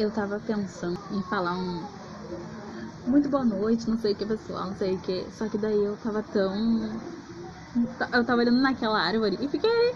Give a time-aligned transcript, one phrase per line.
[0.00, 1.84] Eu tava pensando em falar um.
[3.06, 5.26] Muito boa noite, não sei o que, pessoal, não sei o que.
[5.30, 6.54] Só que daí eu tava tão.
[8.10, 9.94] Eu tava olhando naquela árvore e fiquei.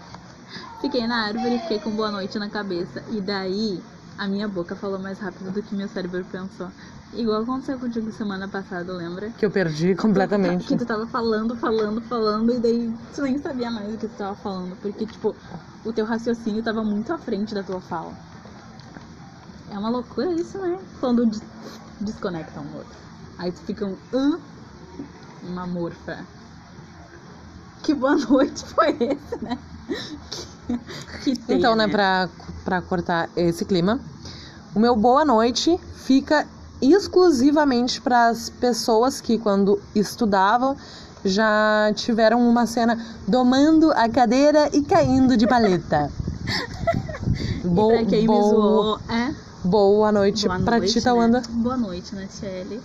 [0.79, 3.03] Fiquei na árvore e fiquei com boa noite na cabeça.
[3.09, 3.81] E daí
[4.15, 6.69] a minha boca falou mais rápido do que meu cérebro pensou.
[7.11, 9.31] Igual aconteceu contigo semana passada, lembra?
[9.31, 10.67] Que eu perdi completamente.
[10.67, 14.15] Que tu tava falando, falando, falando, e daí tu nem sabia mais o que tu
[14.15, 14.75] tava falando.
[14.75, 15.35] Porque, tipo,
[15.83, 18.34] o teu raciocínio tava muito à frente da tua fala.
[19.75, 20.79] É uma loucura isso, né?
[21.01, 21.41] Quando des
[21.99, 22.95] desconecta um outro.
[23.37, 23.97] Aí tu fica um.
[24.13, 24.39] Hã?
[25.43, 26.19] Uma morfa.
[27.83, 29.57] Que boa noite foi esse, né?
[31.21, 32.27] Que, que tem, Então, né, pra,
[32.63, 33.99] pra cortar esse clima,
[34.73, 36.47] o meu boa noite fica
[36.81, 40.75] exclusivamente para as pessoas que, quando estudavam,
[41.23, 46.09] já tiveram uma cena domando a cadeira e caindo de paleta.
[47.63, 49.44] Bo e pra quem me zoou, é?
[49.65, 51.39] Boa noite Boa pra noite, ti, Tawanda.
[51.41, 51.47] Né?
[51.49, 52.79] Boa noite, né, Shelly?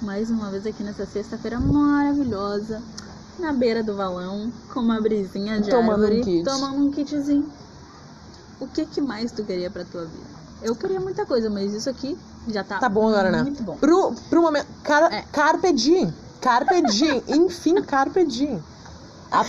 [0.00, 2.82] Mais uma vez aqui nessa sexta-feira maravilhosa,
[3.38, 6.44] na beira do valão, com uma brisinha de Tomando árvore, um kit.
[6.44, 7.48] tomando um kitzinho.
[8.60, 10.34] O que que mais tu queria pra tua vida?
[10.62, 12.16] Eu queria muita coisa, mas isso aqui
[12.48, 13.42] já tá, Tá bom agora, né?
[13.42, 13.76] muito bom.
[13.76, 14.66] Pro, pro momento.
[14.82, 15.22] Car, É.
[15.30, 16.12] Carpe diem.
[16.40, 17.22] Carpe diem.
[17.28, 18.62] Enfim, carpe diem.
[19.30, 19.44] A-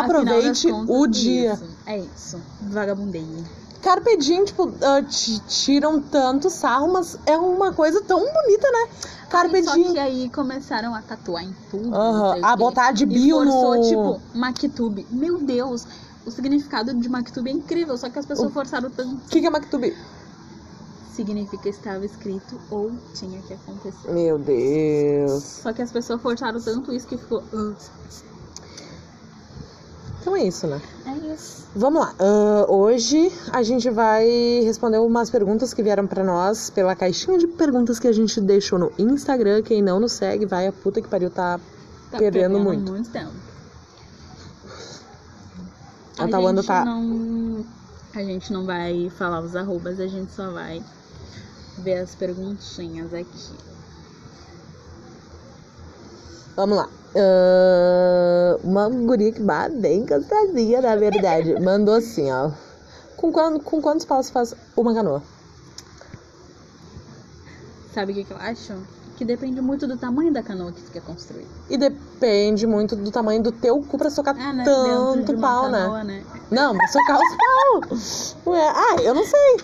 [0.00, 1.52] aproveite contas, o é dia.
[1.54, 2.40] Isso, é isso.
[2.60, 3.44] Vagabundeio.
[3.82, 8.88] Carpe diem, tipo, ah, ti- tiram tanto sarro, mas é uma coisa tão bonita, né?
[9.28, 9.92] Carpe Só diem.
[9.92, 11.90] que aí começaram a tatuar em tudo.
[11.90, 15.06] O a botar de E bio forçou, no- tipo, Mactube.
[15.10, 15.84] Meu Deus,
[16.24, 19.16] o significado de Mactube é incrível, só que as pessoas forçaram tanto.
[19.16, 19.96] O que, que é Mactubi?
[21.12, 24.10] Significa estava escrito ou tinha que acontecer.
[24.12, 25.42] Meu Deus.
[25.42, 27.42] Só que as pessoas forçaram tanto isso que ficou.
[27.52, 27.74] "Ah,
[30.22, 30.80] Então é isso, né?
[31.04, 31.66] é isso.
[31.74, 32.14] Vamos lá.
[32.16, 34.24] Ah, hoje a gente vai
[34.62, 38.78] responder umas perguntas que vieram pra nós pela caixinha de perguntas que a gente deixou
[38.78, 39.62] no Instagram.
[39.62, 41.58] Quem não nos segue, vai a puta que pariu, tá,
[42.08, 43.10] Tá perdendo, muito.
[43.10, 43.32] tempo.
[46.16, 47.66] A Tawanda gente tá- Não,
[48.14, 50.80] a gente não vai falar os arrobas, a gente só vai
[51.78, 53.50] ver as perguntinhas aqui.
[56.54, 56.88] Vamos lá.
[57.14, 61.58] Ah, uma guria que bah, bem cansadinha, na verdade.
[61.60, 62.50] Mandou assim, ó.
[63.16, 65.22] Com, quan- com quantos paus faz uma canoa?
[67.94, 68.72] Sabe o que, que eu acho?
[69.16, 71.46] Que depende muito do tamanho da canoa que tu quer construir.
[71.68, 74.64] E depende muito do tamanho do teu cu pra socar Ah, né?
[74.64, 75.80] Tanto de pau, né?
[75.82, 76.24] canoa, né?
[76.50, 78.52] Não, pra socar os pau.
[78.54, 79.56] Ué, ah, eu não sei.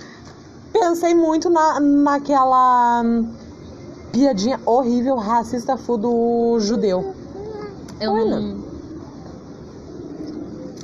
[0.72, 3.02] Pensei muito na, naquela
[4.12, 7.14] piadinha horrível, racista, fu do judeu.
[8.00, 8.24] Eu Olha.
[8.40, 8.68] não.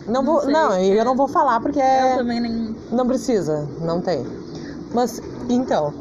[0.06, 1.04] Não, Não vou, sei, não, eu é.
[1.04, 2.76] não vou falar porque Eu é, também nem.
[2.92, 4.26] não precisa, não tem.
[4.92, 5.94] Mas, então,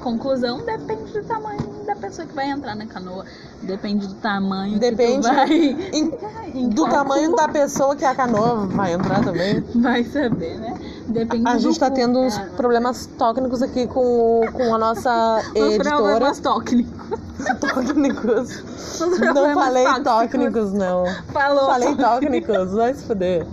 [0.00, 3.24] Conclusão depende do tamanho da pessoa que vai entrar na canoa.
[3.62, 5.50] Depende do tamanho Depende que vai.
[5.92, 6.14] em-
[6.54, 9.60] em do tamanho da pessoa que a canoa vai entrar também.
[9.74, 10.78] Vai saber, né?
[11.08, 11.94] Depende A gente tá cu.
[11.96, 15.96] tendo uns É, problemas técnicos aqui com, com a nossa Os editora.
[15.96, 17.20] problemas técnicos.
[17.60, 18.62] Técnicos.
[19.00, 21.04] Os Não falei técnicos, não.
[21.32, 21.66] Falou.
[21.66, 23.46] Falei técnicos, vai se fuder.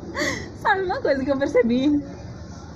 [0.62, 2.04] Sabe uma coisa que eu percebi?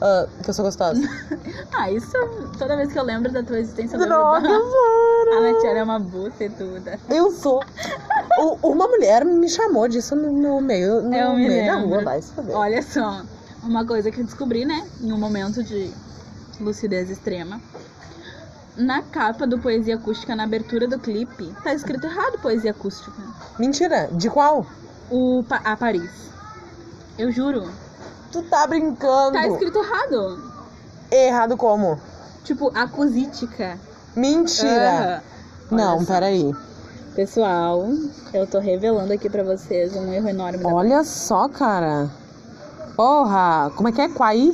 [0.01, 0.99] Ah, que eu sou gostosa.
[1.73, 2.11] Ah, isso
[2.59, 4.05] toda vez que eu lembro da tua existência, eu.
[4.05, 5.53] Droga, A mano.
[5.53, 6.99] Natiana é uma bucetuda.
[7.09, 7.63] Eu sou.
[8.39, 11.89] O- uma mulher me chamou disso no, no meio, no Eu me meio da lembro.
[11.89, 12.31] rua, vai se.
[12.51, 13.21] Olha só,
[13.63, 14.85] uma coisa que eu descobri, né?
[15.01, 15.91] Em um momento de
[16.59, 17.59] lucidez extrema.
[18.75, 23.21] Na capa do Poesia Acústica, na abertura do clipe, tá escrito errado Poesia Acústica.
[23.59, 24.65] Mentira, de qual?
[25.09, 26.09] O, Pa- a Paris.
[27.17, 27.69] Eu juro.
[28.31, 29.33] Tu tá brincando.
[29.33, 30.51] Tá escrito errado.
[31.11, 31.99] Errado como?
[32.43, 33.77] Tipo, acusítica.
[34.15, 35.21] Mentira.
[35.69, 35.75] Aham.
[35.77, 36.13] Não, só.
[36.13, 36.53] peraí.
[37.15, 37.89] Pessoal,
[38.33, 42.09] eu tô revelando aqui pra vocês um erro enorme da Olha só, cara.
[42.95, 44.09] Porra, como é que é?
[44.09, 44.51] Quai?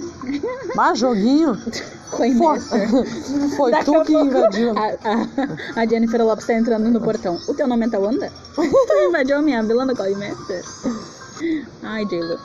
[0.78, 1.56] Ah, joguinho.
[2.08, 2.32] Foi,
[3.58, 4.74] foi Daqui tu que pouco, invadiu.
[4.78, 7.38] A, a, a Jennifer Lopes tá entrando no portão.
[7.50, 8.32] O teu nome é Tawanda?
[8.56, 10.64] tu invadiu a minha vila no Coimester?
[11.84, 12.40] Ai, J-Lo.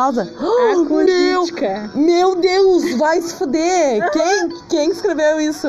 [0.00, 0.32] Pausa.
[0.40, 1.44] Oh, meu,
[1.94, 4.10] meu Deus, vai se fuder.
[4.10, 5.68] Quem, quem escreveu isso?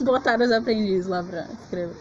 [0.00, 1.96] Botaram os aprendizes lá pra escrever.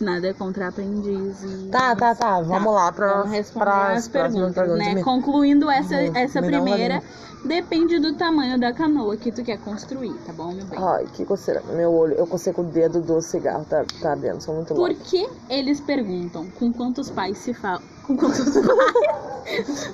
[0.00, 1.68] Nada é contra aprendizes.
[1.70, 2.40] Tá, tá, tá.
[2.40, 4.94] Vamos lá pra, Vamos responder pra as próximas perguntas, né?
[4.94, 7.02] Me- Concluindo essa, Me- essa me primeira,
[7.44, 10.78] depende do tamanho da canoa que tu quer construir, tá bom, meu bem?
[10.82, 11.62] Ai, que coceira.
[11.74, 14.88] Meu olho, eu cocei com o dedo do cigarro, tá, tá ardendo, sou muito Por
[14.88, 14.94] louca.
[15.04, 17.82] que eles perguntam com quantos pais se fala.
[18.06, 19.90] Com quantos pais?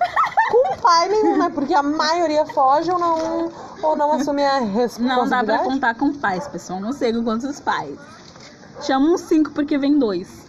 [0.51, 1.51] Com pai nenhum, né?
[1.55, 3.53] Porque a maioria foge ou não,
[3.83, 5.07] ou não assume a responsabilidade.
[5.07, 6.81] Não dá pra contar com pais, pessoal.
[6.81, 7.99] Não sei com quantos pais.
[8.83, 10.49] Chama uns cinco porque vem dois.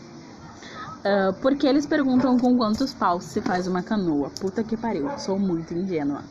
[1.03, 4.29] Ah, porque eles perguntam com quantos paus se faz uma canoa.
[4.39, 6.21] Puta que pariu, sou muito ingênua.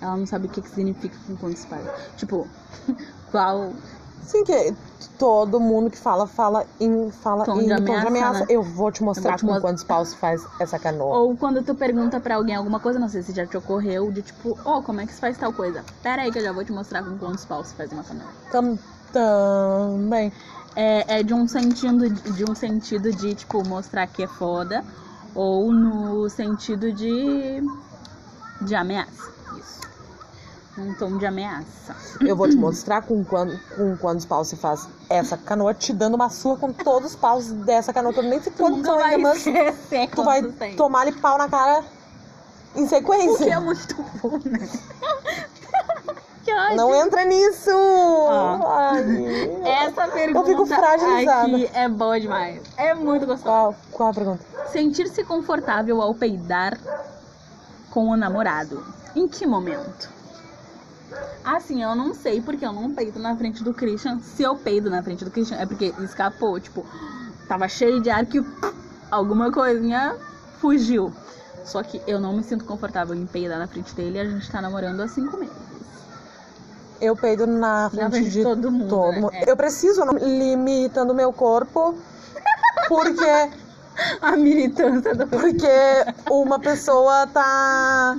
[0.00, 1.88] Ela não sabe o que, que significa com quantos paus.
[2.16, 2.46] Tipo,
[3.30, 3.72] qual.
[4.26, 4.74] Sim, que
[5.18, 8.40] todo mundo que fala, fala em, fala Tom em de tom de ameaça, ameaça.
[8.40, 8.46] né?
[8.48, 9.68] Eu vou te mostrar te com mostrar.
[9.68, 11.16] quantos paus faz essa canoa.
[11.18, 14.22] Ou quando tu pergunta pra alguém alguma coisa, não sei se já te ocorreu, de
[14.22, 15.84] tipo, oh, como é que se faz tal coisa?
[16.02, 18.26] Pera aí que eu já vou te mostrar com quantos paus se faz uma canoa.
[18.50, 18.78] Tam-
[19.12, 20.32] Também.
[20.74, 24.84] É, é de um sentido de um sentido de tipo mostrar que é foda
[25.34, 27.62] ou no sentido de
[28.60, 29.30] de ameaça.
[29.56, 29.95] Isso.
[30.78, 31.96] Um tom de ameaça.
[32.20, 36.14] Eu vou te mostrar com, quan- com quantos paus se faz essa canoa, te dando
[36.14, 38.12] uma surra com todos os paus dessa canoa.
[38.12, 39.44] Tu nem Tu quantos são ainda, mas
[40.14, 40.76] tu vai tem.
[40.76, 41.82] tomar-lhe pau na cara
[42.74, 43.60] em O que é sequência.
[43.60, 44.68] muito bom, né?
[46.44, 46.76] que ódio.
[46.76, 47.70] Não entra nisso!
[48.30, 48.92] Ah.
[48.92, 49.62] Ai.
[49.88, 51.56] Essa pergunta fico fragilizada.
[51.56, 52.60] aqui é boa demais.
[52.76, 53.48] É muito gostosa.
[53.50, 54.44] Qual, qual a pergunta?
[54.70, 56.78] Sentir-se confortável ao peidar
[57.90, 58.84] com o namorado.
[59.14, 60.14] Em que momento?
[61.44, 64.18] Assim, eu não sei porque eu não peido na frente do Christian.
[64.20, 66.58] Se eu peido na frente do Christian, é porque escapou.
[66.58, 66.84] Tipo,
[67.48, 68.44] tava cheio de ar que
[69.10, 70.16] alguma coisinha
[70.60, 71.12] fugiu.
[71.64, 74.50] Só que eu não me sinto confortável em peidar na frente dele e a gente
[74.50, 75.54] tá namorando há cinco meses.
[77.00, 79.20] Eu peido na frente, frente de de todo mundo, todo né?
[79.20, 79.34] mundo.
[79.34, 79.50] É.
[79.50, 81.94] Eu preciso limitando meu corpo
[82.88, 83.50] porque
[84.20, 85.26] A militância do.
[85.26, 85.66] porque
[86.30, 88.16] uma pessoa tá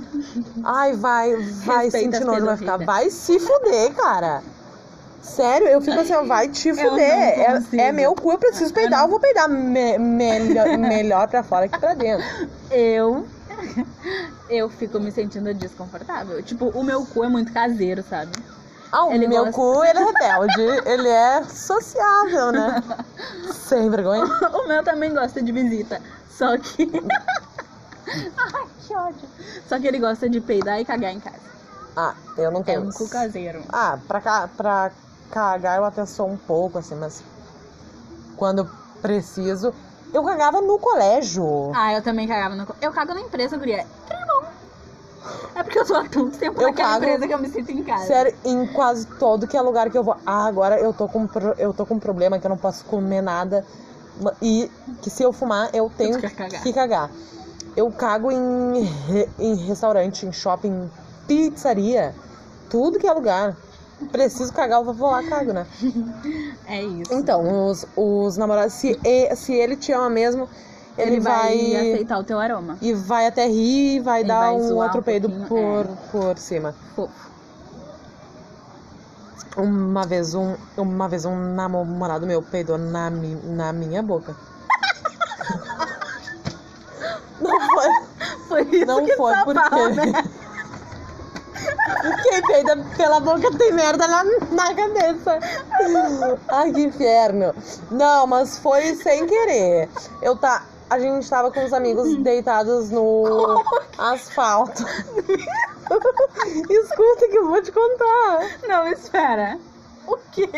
[0.64, 4.42] ai vai vai Respeita sentir nojo vai ficar vai se fuder, cara.
[5.22, 7.00] Sério, eu fico assim, ó, vai te fuder.
[7.00, 11.68] É, é meu cu, eu preciso peidar, eu vou peidar me- melhor, melhor pra fora
[11.68, 12.26] que pra dentro.
[12.70, 13.26] Eu.
[14.48, 16.42] Eu fico me sentindo desconfortável.
[16.42, 18.30] Tipo, o meu cu é muito caseiro, sabe?
[18.90, 19.60] Ah, o Ele meu gosta.
[19.60, 22.82] cu, ele é rebelde, ele é sociável, né?
[23.52, 24.24] Sem vergonha.
[24.24, 26.00] O meu também gosta de visita.
[26.30, 26.90] Só que.
[28.08, 29.28] Ai, que ódio.
[29.68, 31.36] Só que ele gosta de peidar e cagar em casa.
[31.96, 32.82] Ah, eu não É tenho.
[32.82, 33.62] um cu caseiro.
[33.70, 34.90] Ah, pra, ca- pra
[35.30, 37.22] cagar eu até sou um pouco, assim, mas
[38.36, 38.68] quando
[39.02, 39.74] preciso.
[40.14, 41.70] Eu cagava no colégio.
[41.74, 42.64] Ah, eu também cagava no.
[42.64, 43.84] co- Eu cago na empresa, guria.
[45.54, 47.70] É porque eu tô há tanto tempo Eu naquela cago- empresa que eu me sinto
[47.72, 48.06] em casa.
[48.06, 50.16] Sério, em quase todo que é lugar que eu vou.
[50.24, 52.84] Ah, agora eu tô com, pro- eu tô com um problema que eu não posso
[52.84, 53.64] comer nada.
[54.42, 54.70] E
[55.02, 56.62] que se eu fumar, eu tenho quer cagar.
[56.62, 57.10] que cagar.
[57.76, 60.90] Eu cago em, re- em restaurante, em shopping,
[61.26, 62.14] pizzaria,
[62.68, 63.56] tudo que é lugar.
[64.12, 65.66] Preciso cagar, eu vou lá cago, né?
[66.66, 67.12] É isso.
[67.14, 68.98] Então, os, os namorados, se,
[69.36, 70.48] se ele te ama mesmo,
[70.98, 71.92] ele, vai, vai.
[71.92, 72.78] aceitar o teu aroma.
[72.80, 76.38] E vai até rir e vai Ele dar vai um outro um peido por, por
[76.38, 76.74] cima.
[76.94, 77.28] Fofo.
[79.56, 84.34] Uma vez um, uma vez um namorado meu peidou na, mi, na minha boca.
[87.40, 87.88] Não foi,
[88.48, 89.88] Foi isso não que foi porque.
[89.94, 90.12] né?
[92.22, 95.38] Quem peida pela boca tem merda na, na cabeça.
[96.48, 97.54] Ai, que inferno.
[97.90, 99.88] Não, mas foi sem querer.
[100.22, 100.64] Eu tá.
[100.90, 103.62] A gente tava com os amigos deitados no
[103.98, 104.84] asfalto.
[106.70, 108.58] Escuta que eu vou te contar.
[108.66, 109.58] Não, espera.
[110.06, 110.48] O quê?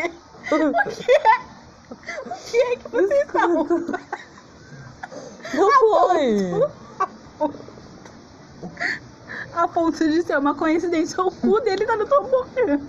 [0.51, 1.51] O que é?
[1.91, 3.67] O que é que vocês estavam?
[5.53, 6.69] Não foi.
[9.53, 12.79] A ponto de ser uma coincidência, o cu dele tá tua boca.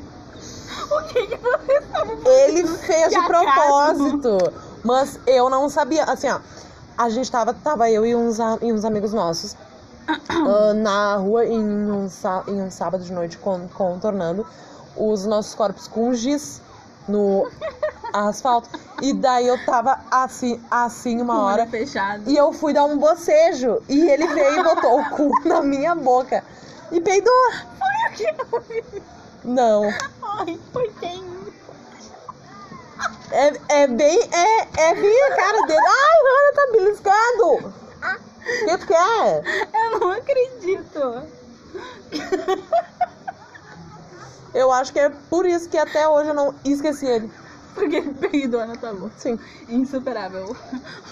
[0.91, 2.29] O que que vocês estavam fazendo?
[2.29, 4.39] Ele fez de propósito.
[4.85, 6.05] Mas eu não sabia.
[6.05, 6.41] Assim, ó.
[6.97, 9.57] A gente tava, tava eu e uns, e uns amigos nossos
[10.09, 12.09] ah, na rua em um,
[12.49, 14.47] em um sábado de noite con- contornando
[14.97, 16.61] os nossos corpos com giz
[17.09, 17.49] no
[18.13, 18.69] asfalto.
[19.01, 21.67] E daí eu tava assim, assim uma hora.
[21.67, 22.23] fechado.
[22.29, 23.83] E eu fui dar um bocejo.
[23.89, 26.45] E ele veio e botou o cu na minha boca.
[26.91, 27.33] E peidou.
[27.79, 29.03] Foi o que eu vi.
[29.45, 29.85] Não.
[30.23, 31.25] Ai, foi quem?
[33.33, 34.21] É, é bem.
[34.31, 35.81] É, é bem a cara dele.
[35.81, 37.73] Ai, Rana tá beliscado!
[38.43, 39.43] O que tu quer?
[39.73, 41.23] Eu não acredito.
[44.53, 47.33] Eu acho que é por isso que até hoje eu não esqueci ele.
[47.75, 49.15] Porque ele peidou na tua boca.
[49.17, 49.39] Sim.
[49.69, 50.55] Insuperável.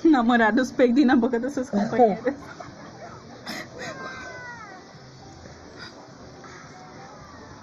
[0.05, 2.35] Namorados peidem na boca das suas companheiras.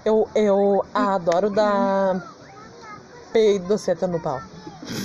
[0.03, 1.49] Eu, eu adoro
[3.37, 4.41] dar peidoceta no pau.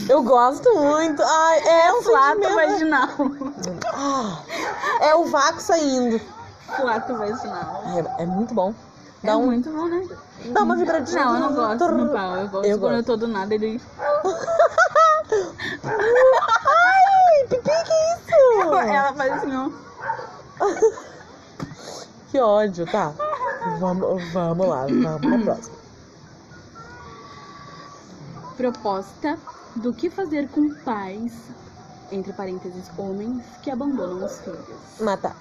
[0.08, 1.22] Eu gosto muito.
[1.22, 3.08] Ai, é um Flato vaginal.
[3.92, 4.38] Ah,
[5.00, 6.20] é o vácuo saindo.
[6.76, 7.82] Flato vaginal.
[8.18, 8.74] É, é muito bom.
[9.22, 10.08] Dá é um, muito bom, né?
[10.46, 11.24] dá uma vibradinha.
[11.24, 12.36] Não, eu não gosto no pau.
[12.36, 13.06] Eu gosto Eu quando eu gosto.
[13.06, 13.80] tô do nada ele.
[16.64, 18.74] Ai, pipi, que isso?
[18.74, 19.70] Ela faz assim, ó.
[22.30, 23.12] Que ódio, tá.
[23.78, 25.81] Vamos, vamos lá, vamos pra próxima.
[28.56, 29.38] Proposta
[29.76, 31.32] do que fazer com pais,
[32.10, 35.00] entre parênteses, homens, que abandonam os filhos.
[35.00, 35.36] Matar.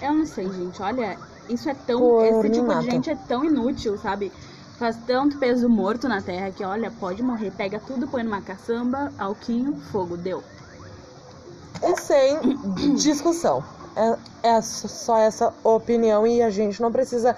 [0.00, 0.80] Eu não sei, gente.
[0.82, 1.18] Olha,
[1.48, 1.98] isso é tão.
[2.00, 2.82] Por esse tipo mata.
[2.82, 4.32] de gente é tão inútil, sabe?
[4.78, 7.52] Faz tanto peso morto na terra que, olha, pode morrer.
[7.52, 10.42] Pega tudo, põe numa caçamba, alquinho, fogo, deu.
[11.82, 12.38] E sem
[12.96, 13.62] discussão.
[13.94, 17.36] É, é só essa opinião e a gente não precisa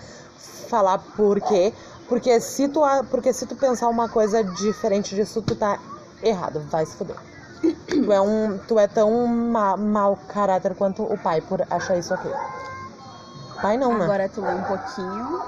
[0.68, 1.72] falar por quê.
[2.08, 5.78] Porque se tu, porque se tu pensar uma coisa diferente disso, tu tá
[6.22, 6.60] errado.
[6.70, 7.16] Vai se fuder.
[7.88, 12.12] Tu é, um, tu é tão ma, mau caráter quanto o pai por achar isso
[12.12, 12.30] aqui.
[13.62, 14.04] Pai não, né?
[14.04, 15.42] Agora tu lê um pouquinho.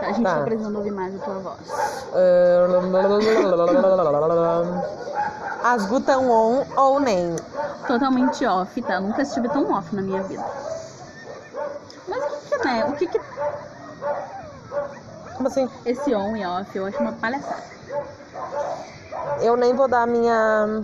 [0.00, 0.38] A gente Tá.
[0.38, 1.58] tá precisando ouvir mais a tua voz.
[5.62, 7.36] As gu tão on ou nem.
[7.86, 9.00] Totalmente off, tá?
[9.00, 10.44] Nunca estive tão off na minha vida.
[12.08, 12.84] Mas o que que, né?
[12.86, 13.20] O que que
[15.40, 15.66] Como assim?
[15.86, 17.62] esse on e off eu acho uma palhaçada.
[19.42, 20.82] Eu nem vou dar a minha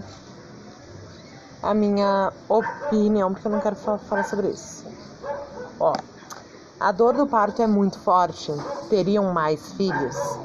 [1.63, 4.83] a minha opinião, porque eu não quero fa- falar sobre isso.
[5.79, 5.93] Ó,
[6.81, 8.51] a dor do parto é muito forte.
[8.89, 10.39] Teriam mais filhos?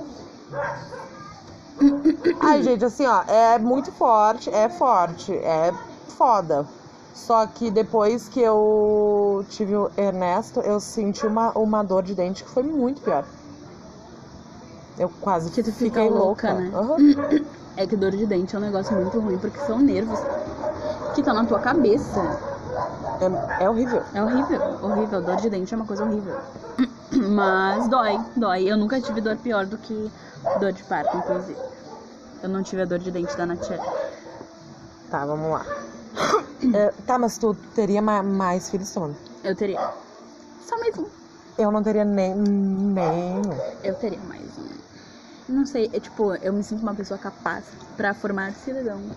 [2.41, 5.71] Ai, gente, assim, ó, é muito forte, é forte, é
[6.17, 6.67] foda.
[7.13, 12.43] Só que depois que eu tive o Ernesto, eu senti uma, uma dor de dente
[12.43, 13.23] que foi muito pior.
[14.97, 16.61] Eu quase Que tu fica fiquei louca, louca.
[16.61, 16.71] né?
[16.73, 17.51] Aham.
[17.77, 20.19] É que dor de dente é um negócio muito ruim, porque são nervos
[21.15, 22.19] que estão na tua cabeça.
[23.57, 24.03] É, é horrível.
[24.13, 25.21] É horrível, horrível.
[25.21, 26.35] Dor de dente é uma coisa horrível.
[27.29, 28.63] Mas dói, dói.
[28.69, 30.11] Eu nunca tive dor pior do que
[30.59, 31.57] dor de parto, inclusive.
[32.43, 33.81] Eu não tive a dor de dente da Natiele.
[35.09, 35.65] Tá, vamos lá.
[36.75, 39.15] É, tá, mas tu teria ma- mais filhos, Tomando?
[39.43, 39.79] Eu teria.
[40.63, 41.05] Só mais um.
[41.57, 43.41] Eu não teria nem nenhum.
[43.83, 44.80] Eu teria mais um.
[45.51, 47.65] Não sei, é tipo, eu me sinto uma pessoa capaz
[47.97, 49.11] pra formar cidadãos.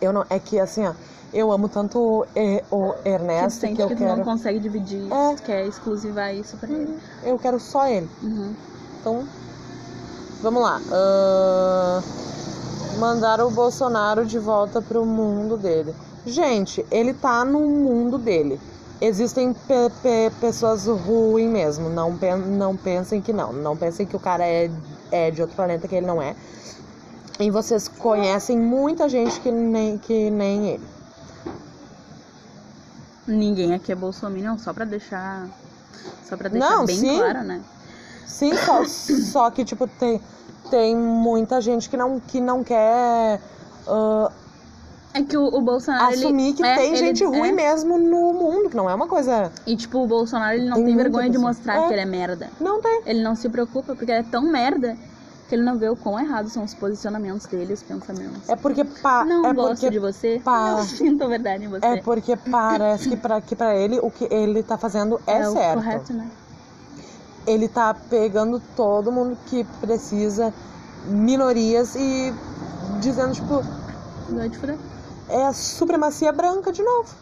[0.00, 0.92] Eu não, é que assim, ó,
[1.32, 4.24] eu amo tanto é, o Que Ernesto sente que eu que tu não quero.
[4.24, 5.34] consegue dividir, É.
[5.36, 6.98] tu quer exclusivar isso pra ele.
[7.22, 8.08] Eu quero só ele.
[8.22, 8.54] Uhum.
[9.00, 9.24] Então,
[10.42, 10.80] vamos lá.
[10.92, 12.02] Ahn,
[12.98, 15.94] mandar o Bolsonaro de volta pro mundo dele.
[16.26, 18.60] Gente, ele tá no mundo dele.
[19.00, 21.88] Existem pe- pe- pessoas ruins mesmo.
[21.88, 23.52] Não, pen- não pensem que não.
[23.52, 24.70] Não pensem que o cara é,
[25.12, 26.34] é de outro planeta que ele não é.
[27.38, 30.86] E vocês conhecem muita gente que nem, que nem ele.
[33.26, 35.48] Ninguém aqui é bolsominion, só pra deixar.
[36.28, 37.16] Só pra deixar Não, bem sim.
[37.18, 37.62] claro, né?
[38.26, 38.84] Sim, só,
[39.32, 40.20] só que, tipo, tem,
[40.70, 43.40] tem muita gente que não, que não quer
[43.86, 44.32] ah,
[45.18, 46.14] É que o, o Bolsonaro.
[46.14, 47.52] assumir ele, que é, tem ele- gente ruim é.
[47.52, 49.50] mesmo no mundo, que não é uma coisa.
[49.66, 51.86] E tipo, o Bolsonaro ele não Tem vergonha de mostrar É.
[51.88, 52.48] que ele é merda.
[52.60, 53.02] Não tem.
[53.06, 54.96] Ele não se preocupa, porque ele é tão merda
[55.48, 58.48] que ele não vê o quão errados são os posicionamentos dele, os pensamentos.
[58.48, 60.40] É porque pa, não é gosto porque de você.
[60.44, 60.72] pá.
[60.72, 61.86] Não sinto verdade em você.
[61.86, 65.52] é porque parece que pra, que pra ele o que ele tá fazendo é, o
[65.52, 65.74] certo.
[65.76, 66.28] correto, né?
[67.46, 70.52] Ele tá pegando todo mundo que precisa,
[71.06, 72.32] minorias e
[73.00, 73.62] dizendo, tipo,
[74.30, 74.76] Vai te fuder.
[75.28, 77.14] É a supremacia branca de novo.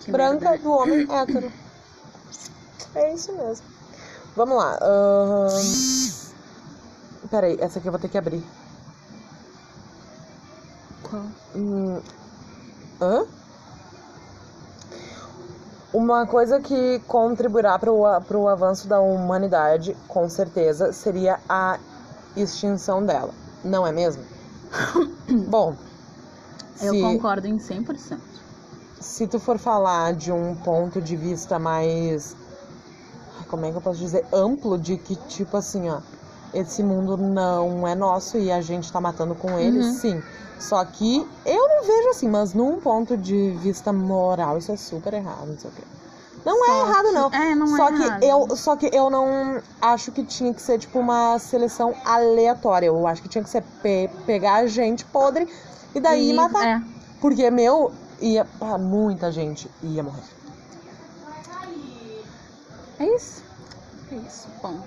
[0.00, 0.64] Que branca merda.
[0.64, 1.52] do homem hétero.
[2.94, 3.66] É isso mesmo.
[4.34, 4.78] Vamos lá.
[4.80, 5.48] ahn,
[7.30, 8.44] Peraí, essa aqui eu vou ter que abrir.
[11.02, 11.22] Qual?
[11.54, 12.00] Hum,
[13.00, 13.26] Hã?
[15.92, 21.78] Uma coisa que contribuirá para o avanço da humanidade, com certeza, seria a
[22.36, 23.32] extinção dela.
[23.64, 24.22] Não é mesmo?
[25.48, 25.74] Bom,
[26.80, 28.18] Eu se, concordo em 100%.
[29.00, 32.36] se tu for falar de um ponto de vista mais.
[33.38, 34.24] ai, Como é que eu posso dizer?
[34.32, 36.00] Amplo, de que, tipo assim, ó.
[36.54, 39.92] Esse mundo não é nosso e a gente tá matando com ele, Uhum.
[39.92, 40.22] sim.
[40.58, 45.12] Só que eu não vejo assim, mas num ponto de vista moral, isso é super
[45.12, 45.82] errado, não sei o quê.
[46.46, 47.32] Não é Só errado, que- não.
[47.32, 48.22] é, não é só que errado.
[48.22, 52.86] eu Só que eu não acho que tinha que ser, tipo, uma seleção aleatória.
[52.86, 55.52] Eu acho que tinha que ser pe- pegar gente podre
[55.92, 56.64] e daí E- matar.
[56.64, 56.80] É.
[57.20, 58.46] Porque, meu, ia.
[58.60, 60.22] ah, muita gente ia morrer.
[63.00, 63.42] É isso.
[64.12, 64.48] É isso.
[64.62, 64.86] Ponto.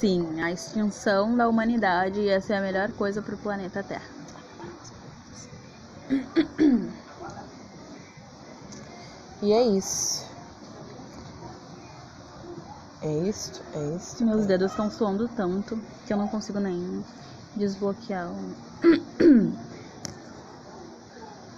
[0.00, 4.02] Sim, a extinção da humanidade ia ser a melhor coisa pro planeta Terra.
[9.42, 10.27] E é isso.
[13.00, 14.24] É isto, é isto.
[14.24, 14.46] Meus é.
[14.46, 17.04] dedos estão suando tanto que eu não consigo nem
[17.54, 18.54] desbloquear o.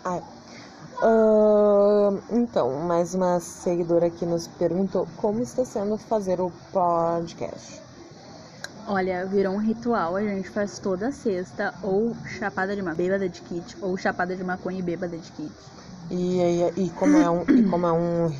[0.04, 0.22] Ai.
[1.02, 7.80] Ahn, então, mais uma seguidora aqui nos perguntou como está sendo fazer o podcast.
[8.86, 13.40] Olha, virou um ritual, a gente faz toda sexta, ou chapada de uma bêbada de
[13.40, 15.52] kit, ou chapada de maconha e bêbada de kit.
[16.10, 18.30] E, e, e como é um, e como é um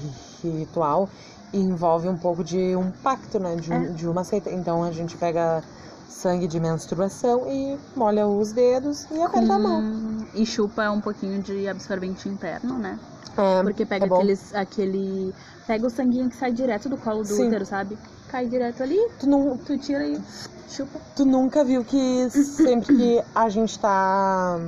[0.43, 1.09] ri- ritual,
[1.53, 3.57] envolve um pouco de um pacto, né?
[3.57, 3.89] De, um- É.
[3.89, 4.51] de uma seita.
[4.51, 5.63] Então a gente pega
[6.09, 9.81] sangue de menstruação e molha os dedos e aperta a mão.
[9.83, 12.99] Com- E chupa um pouquinho de absorvente interno, né?
[13.37, 15.33] É, Porque pega é aqueles, aquele.
[15.67, 17.47] Pega o sanguinho que sai direto do colo do Sim.
[17.47, 17.97] útero, sabe?
[18.29, 20.21] Cai direto ali, Tu, não, tu tira e
[20.69, 20.99] chupa.
[21.17, 24.61] tu nunca viu que sempre que a gente tá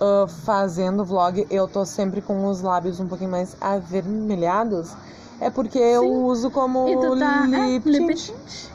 [0.00, 4.92] ah, fazendo vlog, eu tô sempre com os lábios um pouquinho mais avermelhados?
[5.40, 6.22] É porque eu Sim.
[6.24, 7.44] uso como tá.
[7.44, 8.70] é, lip lip tint.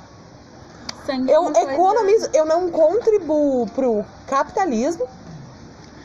[1.09, 5.05] é Eu economizo, eu não contribuo pro capitalismo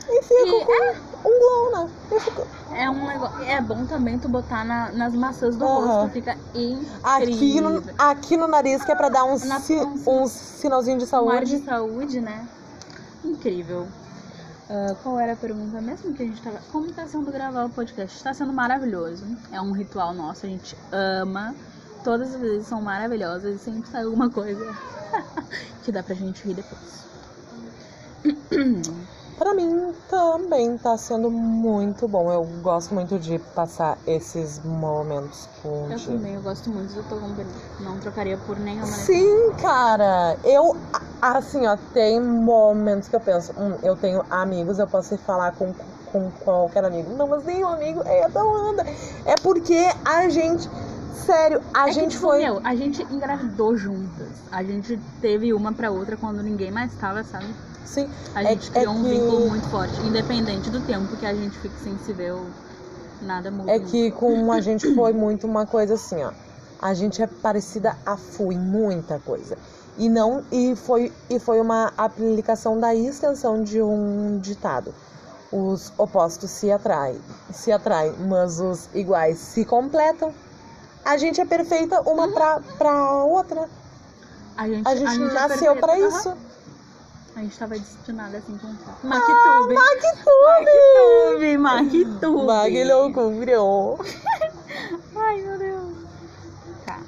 [0.09, 1.89] e fico E- com um glow, né?
[2.11, 2.47] Eu fico...
[2.73, 3.41] É um negócio.
[3.43, 6.01] É bom também tu botar na- nas maçãs do Aham.
[6.01, 6.31] rosto, fica
[7.03, 7.69] Aqui incrível.
[7.69, 11.43] no, aqui no nariz, que é pra dar um, si- um sinalzinho de Um ar
[11.45, 11.65] de saúde.
[11.65, 12.45] saúde, né?
[13.23, 13.87] Incrível.
[14.69, 16.59] Ah, qual era a pergunta mesmo que a gente tava.
[16.71, 18.23] Como tá sendo gravar o podcast?
[18.23, 19.25] Tá sendo maravilhoso.
[19.51, 21.55] É um ritual nosso, a gente ama.
[22.03, 24.63] Todas as vezes são maravilhosas e sempre sai alguma coisa
[25.83, 27.09] que dá pra gente rir depois.
[29.39, 32.29] Pra mim também tá sendo muito bom.
[32.29, 36.11] Eu gosto muito de passar esses momentos Eu contigo.
[36.17, 37.21] também, eu gosto muito do Tom.
[37.79, 38.85] Não trocaria por nenhuma.
[38.85, 40.35] Sim, cara.
[40.43, 40.75] Eu,
[41.21, 45.53] assim, ó, tem momentos que eu penso, hum, eu tenho amigos, eu posso ir falar
[45.53, 45.73] com,
[46.11, 47.15] com qualquer amigo.
[47.15, 48.85] Não, mas nenhum amigo é da Holanda.
[49.25, 50.69] É porque a gente,
[51.25, 52.39] sério, a É que, gente tipo, foi.
[52.39, 54.27] Meu, a gente engravidou juntas.
[54.51, 57.47] A gente teve uma pra outra quando ninguém mais tava, sabe?
[57.85, 61.25] Sim, A É- gente é criou um que- vínculo muito forte, independente do tempo que
[61.25, 62.45] a gente fique sem se ver ou
[63.21, 63.71] nada muda.
[63.71, 66.31] é que com a gente foi muito uma coisa assim, ó.
[66.81, 69.57] A gente é parecida a Fu em muita coisa.
[69.97, 74.93] E não e foi e foi uma aplicação da extensão de um ditado.
[75.51, 77.19] Os opostos se atraem,
[77.51, 80.31] se atraem, mas os iguais se completam.
[81.03, 83.67] A gente é perfeita uma pra, pra outra.
[84.55, 86.07] A gente, A gente é nasceu pra Aham.
[86.07, 86.33] isso.
[87.39, 89.73] A gente tava destinada assim com Ah, Mactube.
[89.73, 91.57] Mactube!
[91.57, 93.13] Mactube, Mactube.
[93.13, 93.97] Com grião.
[95.15, 95.93] Ai, meu Deus.
[96.85, 96.99] Tá.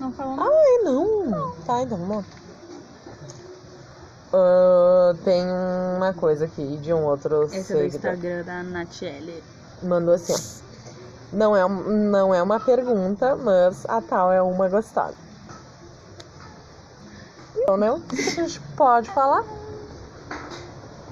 [0.00, 0.50] Não falou nada.
[0.50, 1.52] Ai, não.
[1.66, 2.24] Tá, então vamos lá.
[4.32, 5.44] Ah, tem
[5.96, 7.84] uma coisa aqui de um outro Esse é do.
[7.84, 9.44] Instagram da Natiele.
[9.82, 10.65] Mandou assim, ó.
[11.32, 15.14] Não é, um- não é uma pergunta, mas a tal é uma gostosa.
[17.56, 17.90] Então, né?
[17.90, 19.42] O que a gente pode falar?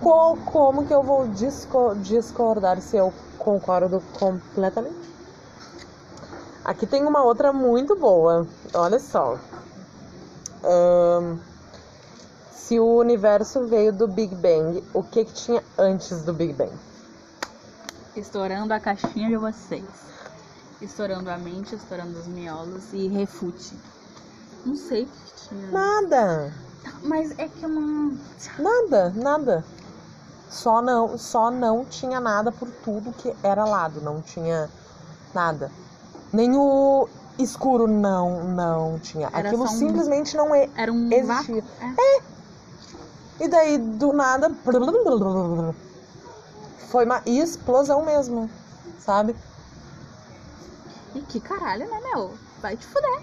[0.01, 5.05] Qual, como que eu vou disco- discordar se eu concordo completamente?
[6.65, 8.47] Aqui tem uma outra muito boa.
[8.73, 9.39] Olha só.
[10.63, 11.39] Ahn,
[12.53, 16.73] se o universo veio do Big Bang, o que, que tinha antes do Big Bang?
[18.17, 19.85] Estourando a caixinha de vocês.
[20.81, 23.75] Estourando a mente, estourando os miolos e refute.
[24.65, 25.67] Não sei o que tinha.
[25.71, 26.53] Nada.
[27.03, 28.17] Mas é que eu não.
[28.59, 29.65] Nada, nada.
[30.51, 34.71] Só não, só não tinha nada por tudo que era lado, não tinha
[35.35, 35.71] nada.
[36.33, 39.29] Nem o escuro não, não tinha.
[39.33, 40.69] Era Aquilo um- simplesmente não é.
[40.77, 41.63] Era um Existia.
[41.63, 41.65] vácuo.
[41.99, 42.23] É.
[43.41, 44.49] E daí do nada
[46.95, 48.49] foi uma explosão mesmo,
[49.01, 49.35] sabe?
[51.13, 52.35] E que caralho, né, meu?
[52.63, 53.21] Vai te fuder.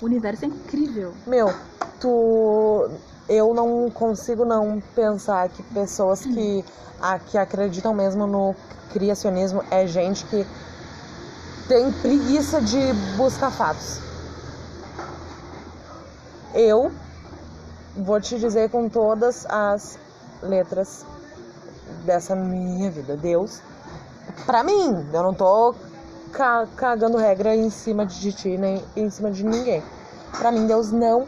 [0.00, 1.12] O universo é incrível.
[1.26, 1.52] Meu,
[1.98, 2.88] tu.
[3.28, 6.64] Eu não consigo não pensar que pessoas que,
[7.02, 8.54] a, que acreditam mesmo no
[8.92, 10.46] criacionismo é gente que
[11.66, 13.98] tem preguiça de buscar fatos.
[16.54, 16.92] Eu
[17.96, 19.98] vou te dizer com todas as
[20.40, 21.04] letras
[22.04, 23.16] dessa minha vida.
[23.16, 23.60] Deus,
[24.46, 25.74] pra mim, eu não tô
[26.32, 29.82] ca- cagando regra em cima de ti nem em cima de ninguém.
[30.38, 31.26] Pra mim, Deus não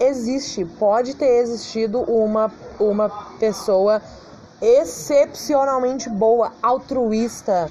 [0.00, 0.64] existe.
[0.64, 4.00] Pode ter existido uma, uma pessoa
[4.60, 7.68] excepcionalmente boa, altruísta,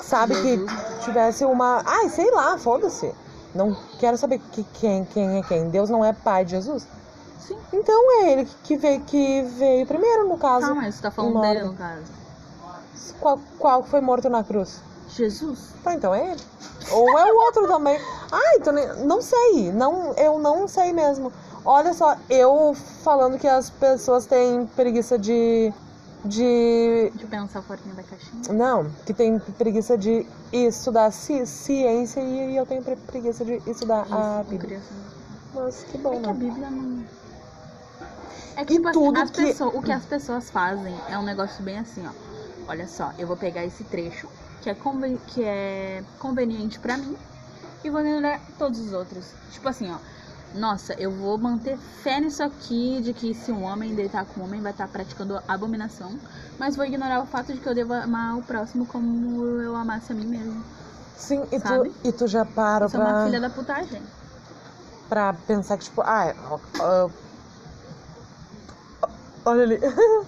[0.00, 0.70] sabe, Jesus.
[0.70, 1.82] que tivesse uma.
[1.86, 3.12] Ai, sei lá, foda-se.
[3.54, 5.68] Não quero saber que, quem, quem é quem.
[5.70, 6.86] Deus não é pai de Jesus?
[7.38, 7.56] Sim.
[7.72, 10.66] Então é ele que veio, que veio primeiro, no caso.
[10.68, 12.02] Tá, mas você tá falando dele no caso.
[13.20, 14.80] Qual, qual foi morto na cruz?
[15.08, 15.58] Jesus.
[15.82, 16.40] Tá, então é ele.
[16.90, 17.98] Ou é o outro também.
[18.62, 19.70] Tô nem- não sei.
[19.72, 21.32] Não, eu não sei mesmo.
[21.64, 25.72] Olha só, eu falando que as pessoas têm preguiça de.
[26.24, 27.12] de.
[27.20, 28.52] Eu pensar fora da caixinha.
[28.52, 34.00] Não, que tem preguiça de estudar ci- ciência e eu tenho pre- preguiça de estudar
[34.02, 34.80] a Isso, não Bíblia.
[35.54, 36.38] Mas que bom, É que a né?
[36.38, 37.04] Bíblia não.
[38.56, 41.18] É que, E tipo assim, tudo as que- pessoas- o que as pessoas fazem é
[41.18, 42.12] um negócio bem assim, ó.
[42.66, 44.28] Olha só, eu vou pegar esse trecho
[44.60, 47.16] que é, conven- que é conveniente pra mim
[47.82, 49.34] e vou ignorar todos os outros.
[49.50, 49.98] Tipo assim, ó.
[50.54, 54.44] Nossa, eu vou manter fé nisso aqui de que se um homem deitar com um
[54.44, 56.16] homem vai estar praticando abominação,
[56.58, 60.12] mas vou ignorar o fato de que eu devo amar o próximo como eu amasse
[60.12, 60.62] a mim mesmo.
[61.16, 61.88] Sim, e Sabe?
[61.88, 64.02] tu, e tu já para Isso é uma pra, filha da putagem.
[65.08, 67.10] pra pensar que, tipo, ah, é, ó, ó,
[69.44, 69.80] olha ali.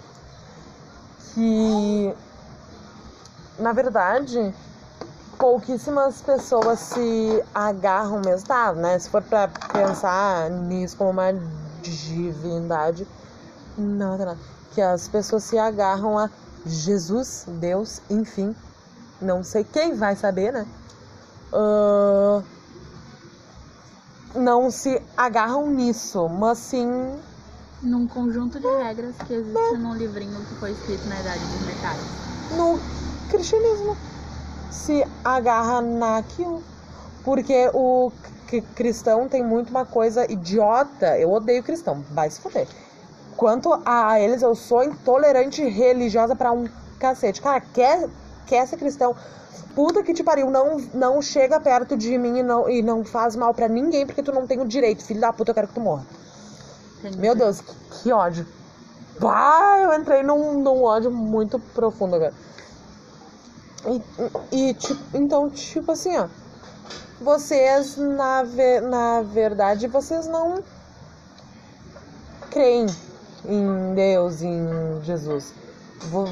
[1.34, 2.14] que,
[3.58, 4.54] na verdade,
[5.38, 8.98] pouquíssimas pessoas se agarram mesmo, tá, né?
[8.98, 11.32] Se for pra pensar nisso como uma
[11.82, 13.06] divindade,
[13.76, 14.38] não, não, não.
[14.72, 16.30] Que as pessoas se agarram a
[16.64, 18.54] Jesus, Deus, enfim.
[19.20, 20.66] Não sei quem vai saber, né?
[21.52, 22.42] Ah,
[24.34, 27.18] não se agarram nisso, mas sim
[27.82, 32.00] Num conjunto de regras que existe num livrinho que foi escrito na Idade dos Metais.
[32.56, 32.78] no
[33.28, 33.96] cristianismo.
[34.70, 36.62] Se agarra naquilo.
[37.24, 38.12] Porque o
[38.74, 41.18] cristão tem muito uma coisa idiota.
[41.18, 42.68] Eu odeio cristão, vai se fuder.
[43.36, 47.42] Quanto a eles, eu sou intolerante religiosa pra um cacete.
[47.42, 48.08] Cara, quer,
[48.46, 49.14] quer ser cristão?
[49.74, 53.36] Puta que te pariu, não, não chega perto de mim e não, e não faz
[53.36, 55.04] mal pra ninguém porque tu não tem o direito.
[55.04, 56.06] Filho da puta, eu quero que tu morra.
[57.14, 58.46] Meu Deus, que, ódio.
[59.18, 62.34] Vai, eu entrei num, num ódio muito profundo agora.
[64.52, 66.28] E, e, tipo, então, tipo assim, ó.
[67.20, 70.62] Vocês, na, ve na verdade, vocês não
[72.50, 72.86] creem
[73.46, 75.54] em Deus, em Jesus.
[76.10, 76.26] Vo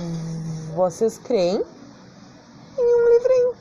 [0.75, 1.65] vocês creem
[2.79, 3.55] em um livrinho.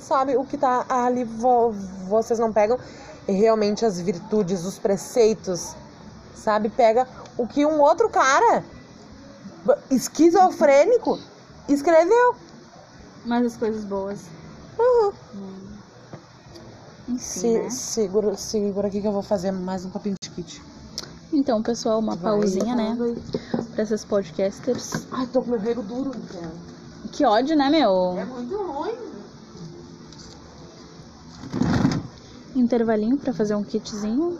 [0.00, 1.72] Sabe, o que tá ali, vo
[2.08, 2.78] vocês não pegam
[3.26, 5.74] realmente as virtudes, os preceitos,
[6.34, 6.68] sabe?
[6.68, 7.06] Pega
[7.36, 8.64] o que um outro cara
[9.90, 11.18] esquizofrênico
[11.68, 12.34] escreveu.
[13.24, 14.20] Mas as coisas boas.
[14.78, 15.12] Uhum.
[15.34, 15.70] Hum.
[17.08, 17.70] Enfim, Se, né?
[17.70, 20.62] segura, segura aqui que eu vou fazer mais um papinho de kit.
[21.32, 22.96] Então, pessoal, uma Vai, pausinha, né?
[23.74, 25.06] Pra esses podcasters.
[25.12, 26.50] Ai, tô com meu rego duro, cara.
[27.12, 28.16] Que ódio, né, meu?
[28.18, 29.09] É muito ruim.
[32.60, 34.38] Intervalinho pra fazer um kitzinho.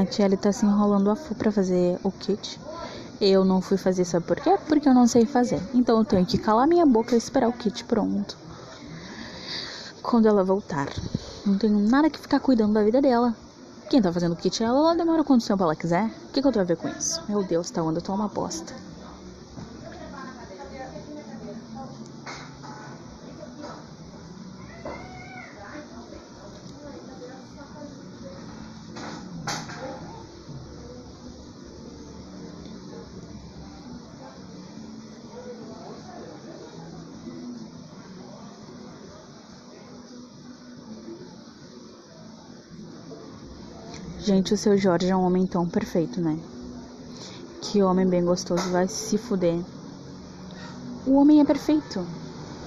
[0.00, 2.58] A Natiele tá se enrolando a full pra fazer o kit.
[3.20, 4.56] Eu não fui fazer, sabe por quê?
[4.66, 5.60] Porque eu não sei fazer.
[5.74, 8.34] Então eu tenho que calar minha boca e esperar o kit pronto.
[10.02, 10.88] Quando ela voltar.
[11.44, 13.36] Não tenho nada que ficar cuidando da vida dela.
[13.90, 16.06] Quem tá fazendo o kit é ela, ela demora quanto tempo ela quiser.
[16.06, 17.22] O que, que eu tenho a ver com isso?
[17.28, 18.72] Meu Deus, tá onda, tô uma bosta.
[44.30, 46.38] Gente, o seu Jorge é um homem tão perfeito, né?
[47.60, 49.58] Que homem bem gostoso vai se fuder.
[51.04, 52.06] O homem é perfeito.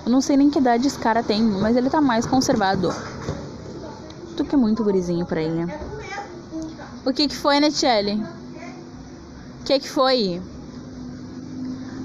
[0.06, 2.90] Eu não sei nem que idade esse cara tem, mas ele tá mais conservado.
[4.36, 5.66] Tu que é muito gurizinho pra ele.
[7.06, 8.22] O que que foi, Netiele?
[9.62, 10.42] O que que foi?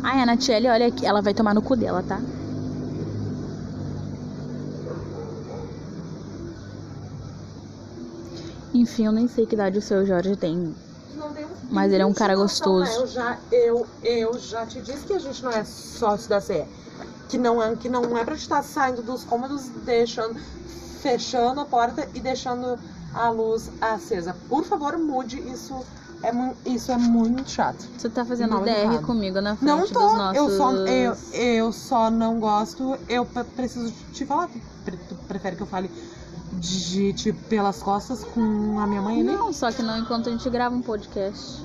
[0.04, 2.20] Ai, a Natiele, olha aqui, ela vai tomar no cu dela, tá?
[8.74, 10.74] Enfim, eu nem sei que idade o seu Jorge tem.
[11.70, 12.90] Mas ele é um cara gostoso.
[12.90, 16.64] Eu já, eu, eu já te disse que a gente não é sócio da CE.
[17.28, 20.38] Que não é, que não é pra estar saindo dos cômodos, deixando,
[21.02, 22.78] fechando a porta e deixando
[23.14, 24.34] a luz acesa.
[24.48, 25.74] Por favor, mude isso.
[26.22, 26.32] É,
[26.68, 27.86] isso é muito chato.
[27.96, 29.02] Você tá fazendo Não, DR errado.
[29.06, 30.36] comigo na frente Não dos tô, nossos...
[30.36, 34.48] eu, só, eu, eu só não gosto, eu pre- preciso te falar.
[34.48, 35.88] Tu prefere que eu fale
[36.58, 39.32] de ti pelas costas com a minha mãe ali?
[39.36, 41.62] Não, só que não enquanto a gente grava um podcast.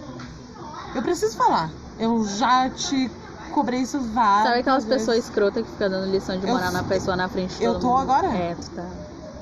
[0.96, 1.70] Eu preciso falar.
[2.00, 3.10] Eu já te
[3.52, 5.00] cobrei isso várias Sabe aquelas vezes.
[5.06, 7.80] pessoas escrotas que ficam dando lição de Eu moral na pessoa na frente de Eu
[7.80, 8.00] tô mundo?
[8.12, 8.28] agora?
[8.28, 8.86] É, tu tá.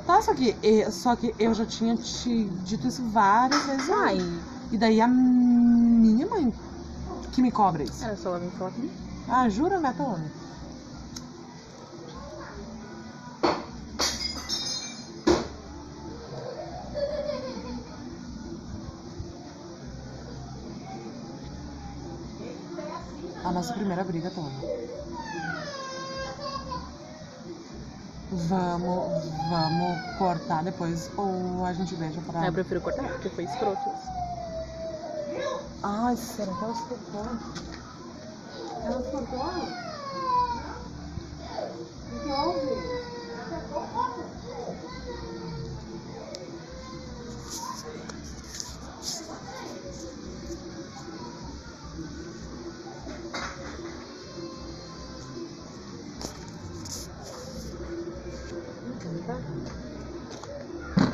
[0.06, 0.56] Tá, só que,
[0.92, 3.90] só que eu já tinha te dito isso várias vezes.
[3.90, 4.18] Ai,
[4.72, 6.54] E daí a minha mãe
[7.32, 8.04] que me cobra isso.
[8.04, 8.94] era só ela vir falar comigo.
[9.30, 10.26] Ah, jura, Metone?
[10.26, 10.41] A
[23.62, 24.56] nossa primeira briga, Tony.
[28.32, 32.48] Vamos, vamos cortar depois ou a gente deixa pra.
[32.48, 33.92] Eu prefiro cortar, porque foi escroto.
[35.84, 37.28] Ai, será que elas cortou?
[38.84, 39.46] Elas cortou?
[42.14, 43.01] O que houve?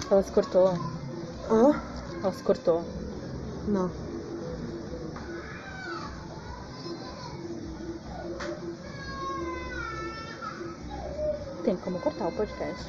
[0.10, 0.70] Ela se cortou.
[1.50, 1.82] Hã?
[2.24, 2.82] Ela se cortou.
[3.68, 3.92] Não.
[11.66, 12.86] Tem como cortar o podcast.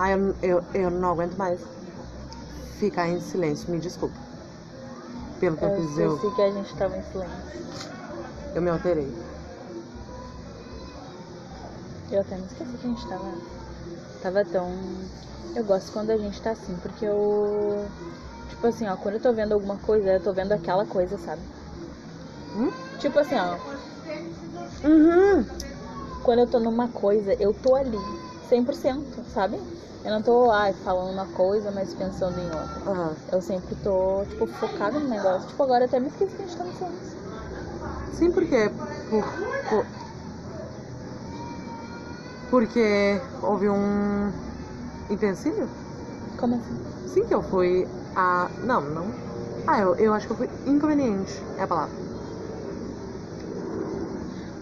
[0.00, 1.60] Ai, eu, eu, eu não aguento mais
[2.78, 4.18] ficar em silêncio, me desculpa.
[5.38, 7.36] Pelo que eu, Eu fiz, eu, esqueci que a gente tava em silêncio.
[8.54, 9.12] eu me alterei.
[12.10, 13.30] Eu até me esqueci que a gente tava.
[14.22, 14.72] Tava tão.
[15.54, 17.86] Eu gosto quando a gente tá assim, porque eu.
[18.48, 21.42] Tipo assim, ó, quando eu tô vendo alguma coisa, eu tô vendo aquela coisa, sabe?
[22.56, 22.70] Hum?
[22.98, 23.58] Tipo assim, ó,
[24.82, 25.44] Uhum.
[26.22, 27.98] quando eu tô numa coisa, eu tô ali,
[28.48, 29.60] 100%, sabe?
[30.04, 32.80] Eu não tô, ai, falando uma coisa, mas pensando em outra.
[32.90, 33.16] Aham.
[33.32, 35.48] Eu sempre tô, tipo, focada no negócio.
[35.48, 37.18] Tipo, agora eu até me esqueci que a gente tá no silêncio.
[38.12, 38.70] Sim, porque.
[39.08, 39.24] Por,
[39.68, 39.86] por-
[42.50, 44.32] porque houve um
[45.10, 45.68] empecilho?
[46.36, 46.78] Como assim?
[47.06, 48.50] Sim, que eu fui a.
[48.62, 49.12] Não, não.
[49.66, 51.32] Ah, eu, eu acho que eu fui inconveniente.
[51.58, 51.94] É a palavra.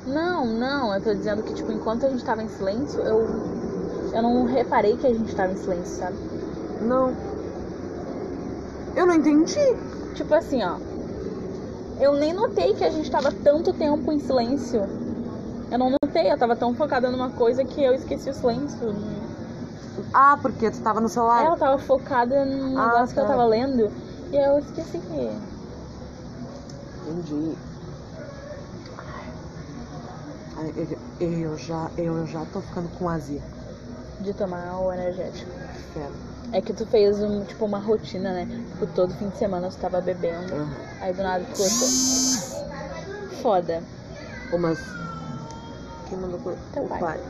[0.05, 3.29] Não, não, eu tô dizendo que, tipo, enquanto a gente tava em silêncio, eu.
[4.12, 6.16] Eu não reparei que a gente tava em silêncio, sabe?
[6.81, 7.12] Não.
[8.97, 9.55] Eu não entendi.
[10.14, 10.77] Tipo assim, ó.
[12.01, 14.83] Eu nem notei que a gente tava tanto tempo em silêncio.
[15.71, 18.94] Eu não notei, eu tava tão focada numa coisa que eu esqueci o silêncio.
[20.14, 21.44] Ah, porque tu tava no celular.
[21.44, 23.31] Ela tava focada no Ah, negócio que eu tá.
[23.31, 23.90] tava lendo.
[24.33, 25.33] E eu esqueci que.
[27.11, 27.57] Entendi.
[30.57, 30.73] Ai,
[31.21, 33.42] eu, eu já, eu já tô ficando com azia.
[34.20, 35.50] De tomar o energético.
[35.94, 36.28] Sério.
[36.52, 38.48] É que tu fez um, tipo uma rotina, né?
[38.72, 40.54] Tipo, todo fim de semana você tava bebendo.
[40.54, 40.70] Uhum.
[41.00, 43.38] Aí do nada tu cortou.
[43.42, 43.83] Foda.
[44.52, 44.78] Ô, mas.
[46.09, 46.57] Quem mandou por.
[46.72, 47.20] Teu o pai.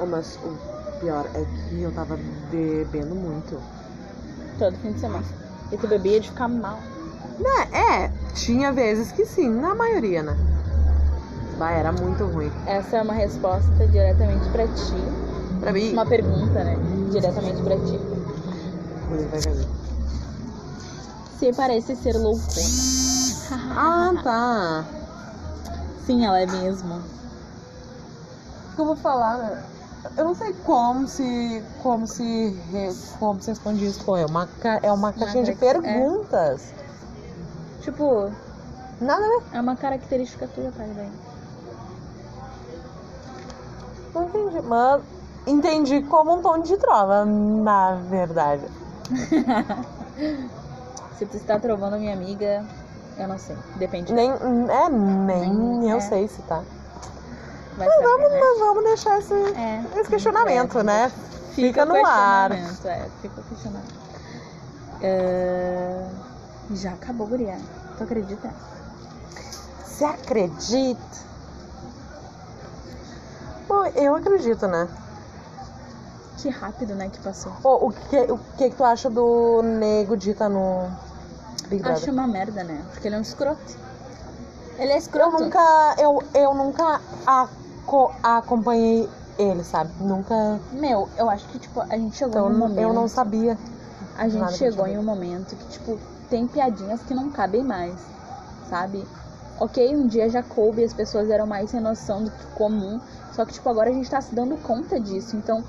[0.00, 2.18] Ô, mas o pior é que eu tava
[2.50, 3.60] bebendo muito.
[4.58, 5.24] Todo fim de semana.
[5.70, 6.78] E tu bebia de ficar mal.
[7.38, 7.68] Né?
[7.72, 10.36] É, tinha vezes que sim, na maioria, né?
[11.58, 12.50] Bah, era muito ruim.
[12.66, 15.23] Essa é uma resposta diretamente pra ti.
[15.64, 15.92] Pra mim.
[15.92, 16.76] Uma pergunta, né?
[17.10, 17.98] Diretamente pra ti.
[19.30, 19.40] Vai.
[21.38, 22.44] Se parece ser loucona.
[23.76, 24.84] Ah, tá.
[26.06, 26.94] Sim, ela é mesmo.
[26.96, 29.62] O que eu vou falar, né?
[30.16, 31.62] Eu não sei como se.
[31.82, 32.58] como se.
[33.18, 34.02] como se responde isso.
[34.04, 34.48] Pô, é uma,
[34.82, 35.72] é uma caixinha de ca- é.
[35.74, 36.72] perguntas.
[37.82, 38.30] Tipo,
[39.00, 39.42] Nada a ver.
[39.52, 41.10] é uma característica tua, tá bem?
[44.14, 44.60] Não entendi.
[44.66, 45.02] Mas
[45.46, 48.62] entendi como um tom de trova, na verdade.
[51.18, 52.64] Se tu está trovando minha amiga,
[53.18, 53.56] eu não sei.
[53.76, 54.12] Depende.
[54.12, 56.00] Nem, é, nem Nem- eu é.
[56.00, 56.62] sei se tá.
[57.76, 58.40] Vai Mas saber, vamos, né?
[58.40, 59.84] mas vamos deixar esse, É.
[59.96, 61.12] esse questionamento, É, né?
[61.52, 62.50] Fica o no ar.
[62.52, 63.94] É, fica o questionamento.
[65.02, 66.06] É,
[66.72, 67.58] Já acabou, guria.
[67.98, 68.50] Tu acredita?
[69.84, 71.00] Você acredita?
[73.68, 74.88] Bom, eu acredito, né?
[76.44, 77.52] Que rápido, né, que passou.
[77.62, 80.90] Pô, o que, o que que tu acha do nego dita no
[81.68, 82.02] Big Brother?
[82.02, 82.84] Acho uma merda, né?
[82.92, 83.62] Porque ele é um escroto.
[84.76, 85.42] Ele é Eu escroto.
[85.42, 89.90] nunca, eu, eu nunca aco- acompanhei ele, sabe?
[89.98, 90.60] Nunca.
[90.70, 92.78] Meu, eu acho que, tipo, a gente chegou Então, em um momento.
[92.80, 93.58] eu não sabia.
[94.18, 97.94] A gente chegou eu em um momento que, tipo, tem piadinhas que não cabem mais,
[98.68, 99.02] sabe?
[99.58, 103.00] Ok, um dia já coube, as pessoas eram mais sem noção do que comum,
[103.32, 105.64] só que, tipo, agora a gente tá se dando conta disso, então...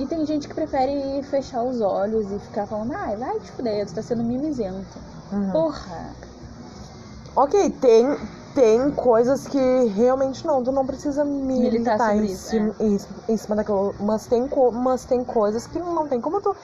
[0.00, 3.86] E tem gente que prefere fechar os olhos e ficar falando, ai, vai te fuder,
[3.86, 4.98] tu tá sendo mimizento.
[5.30, 5.50] Uhum.
[5.52, 6.14] Porra!
[7.36, 8.16] Ok, tem,
[8.54, 9.58] tem coisas que
[9.94, 13.94] realmente não, tu não precisa militar, Militar em, isso, cima, em, em cima daquilo.
[14.00, 16.56] Mas tem, mas tem coisas que não tem como tu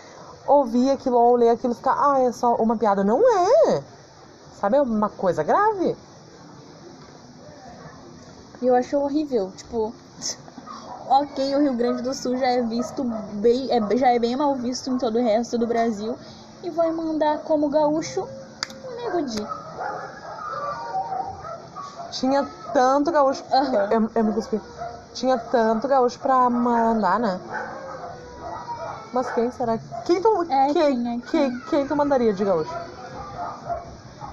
[0.46, 3.05] ouvir aquilo ou ler aquilo e ficar, ah, é só uma piada.
[3.05, 3.83] Não é!
[4.59, 5.94] Sabe, é uma coisa grave.
[8.62, 9.92] E eu acho horrível, tipo...
[11.09, 14.55] Ok, o Rio Grande do Sul já é visto bem, é, já é bem mal
[14.57, 16.19] visto em todo o resto do Brasil.
[16.62, 18.23] E vai mandar como gaúcho
[18.85, 19.47] um nego de.
[22.11, 23.45] Tinha tanto gaúcho.
[23.53, 23.88] Aham.
[23.90, 24.61] Eu, eu me cuspi.
[25.14, 27.40] Tinha tanto gaúcho pra mandar, né?
[29.12, 29.79] Mas quem será?
[30.05, 32.75] Quem tu, É, quem, quem é quem, quem tu mandaria de gaúcho?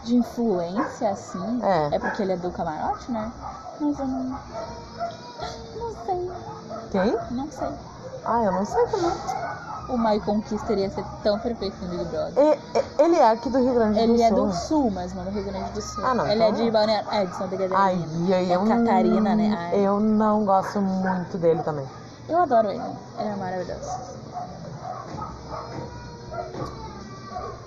[0.03, 1.97] de influência, assim, É.
[1.97, 3.31] porque ele é do camarote, né?
[3.79, 4.37] Mas eu não.
[5.77, 6.31] Não sei,
[6.91, 7.17] Quem?
[7.31, 7.69] não sei.
[8.25, 9.11] Ah, eu não sei também.
[9.89, 12.33] O Michael Kister ia ser tão perfeito no Big Brother.
[12.37, 14.25] E- e- ele é aqui do Rio Grande do Ele Sul.
[14.25, 16.05] é do sul, mas não do Rio Grande do Sul.
[16.05, 17.09] Ah, não, Ele é então- de Balneário.
[17.11, 17.77] É, de Santa Catarina.
[17.77, 19.55] Ai, ai, É eu, Catarina, né?
[19.59, 19.85] Ai.
[19.85, 21.85] eu não gosto muito dele também.
[22.29, 22.81] Eu adoro ele.
[23.19, 24.13] Ele é maravilhoso.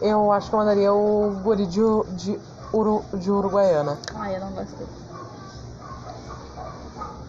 [0.00, 2.40] Eu acho que eu mandaria o guri de, U- de,
[2.72, 3.98] Uru, de Uruguaiana.
[4.14, 4.90] Ai, eu não gosto dele.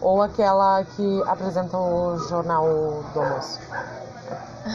[0.00, 2.64] Ou aquela que apresenta o jornal
[3.12, 3.58] do almoço.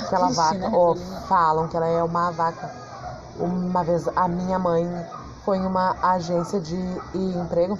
[0.05, 0.75] Aquela Cristina vaca.
[0.75, 1.21] Ou Revelino.
[1.27, 2.69] falam que ela é uma vaca.
[3.39, 4.85] Uma vez a minha mãe
[5.45, 6.75] foi em uma agência de
[7.13, 7.77] emprego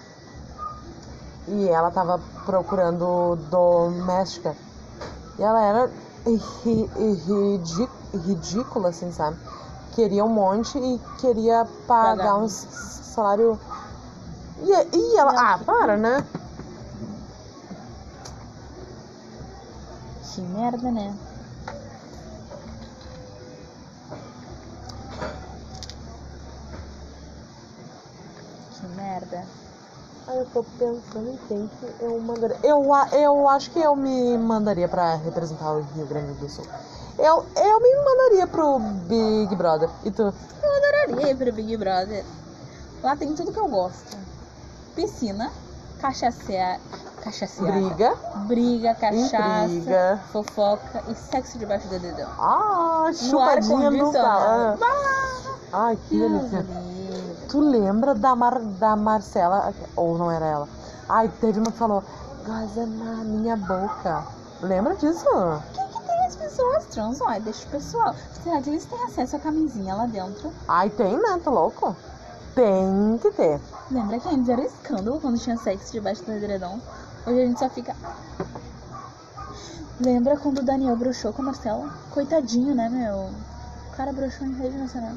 [1.48, 4.56] e ela tava procurando doméstica.
[5.38, 5.90] E ela era
[6.26, 6.90] ri-
[8.14, 9.38] ridícula, assim, sabe?
[9.94, 12.38] Queria um monte e queria pagar Pagar.
[12.38, 13.60] um salário.
[14.60, 15.34] E, e ela.
[15.38, 16.26] Ah, para, né?
[20.34, 21.15] Que merda, né?
[28.80, 29.46] Que merda.
[30.28, 32.58] Aí eu tô pensando em quem que eu mandaria.
[32.63, 36.65] Eu, eu acho que eu me mandaria pra representar o Rio Grande do Sul.
[37.19, 39.89] Eu, eu me mandaria pro Big Brother.
[40.04, 40.24] E tu?
[40.24, 42.26] Eu adoraria ir pro Big Brother.
[43.04, 44.17] Lá tem tudo que eu gosto.
[44.96, 45.52] Piscina,
[46.00, 46.80] cachacear,
[47.24, 47.72] cachacear.
[47.72, 48.16] Briga.
[48.48, 50.20] Briga, cachaça, Intriga.
[50.32, 52.30] fofoca e sexo debaixo do dedão.
[52.39, 54.80] Ah, No chupadinha no ar-condicionado.
[54.80, 55.56] sal.
[55.72, 56.66] Ai, que delícia.
[57.50, 59.74] Tu lembra da, Mar, da Marcela?
[59.95, 60.68] Ou não era ela?
[61.10, 62.04] Ai, teve uma que falou,
[62.45, 64.24] goza na minha boca.
[64.62, 65.26] Lembra disso?
[65.28, 67.28] O que, tem as pessoas transam?
[67.28, 68.16] Ai, deixa o pessoal.
[68.43, 70.52] Será que eles têm acesso à camisinha lá dentro?
[70.68, 71.39] Ai, tem, né?
[71.43, 71.95] Tá louco?
[72.56, 73.60] Tem que ter.
[73.91, 76.80] Lembra que antes era escândalo quando tinha sexo debaixo do edredom?
[77.26, 77.95] Hoje a gente só fica.
[79.99, 81.89] Lembra quando o Daniel broxou com a Marcela?
[82.11, 83.30] Coitadinho, né, meu?
[83.91, 85.13] O cara broxou em rede nacional.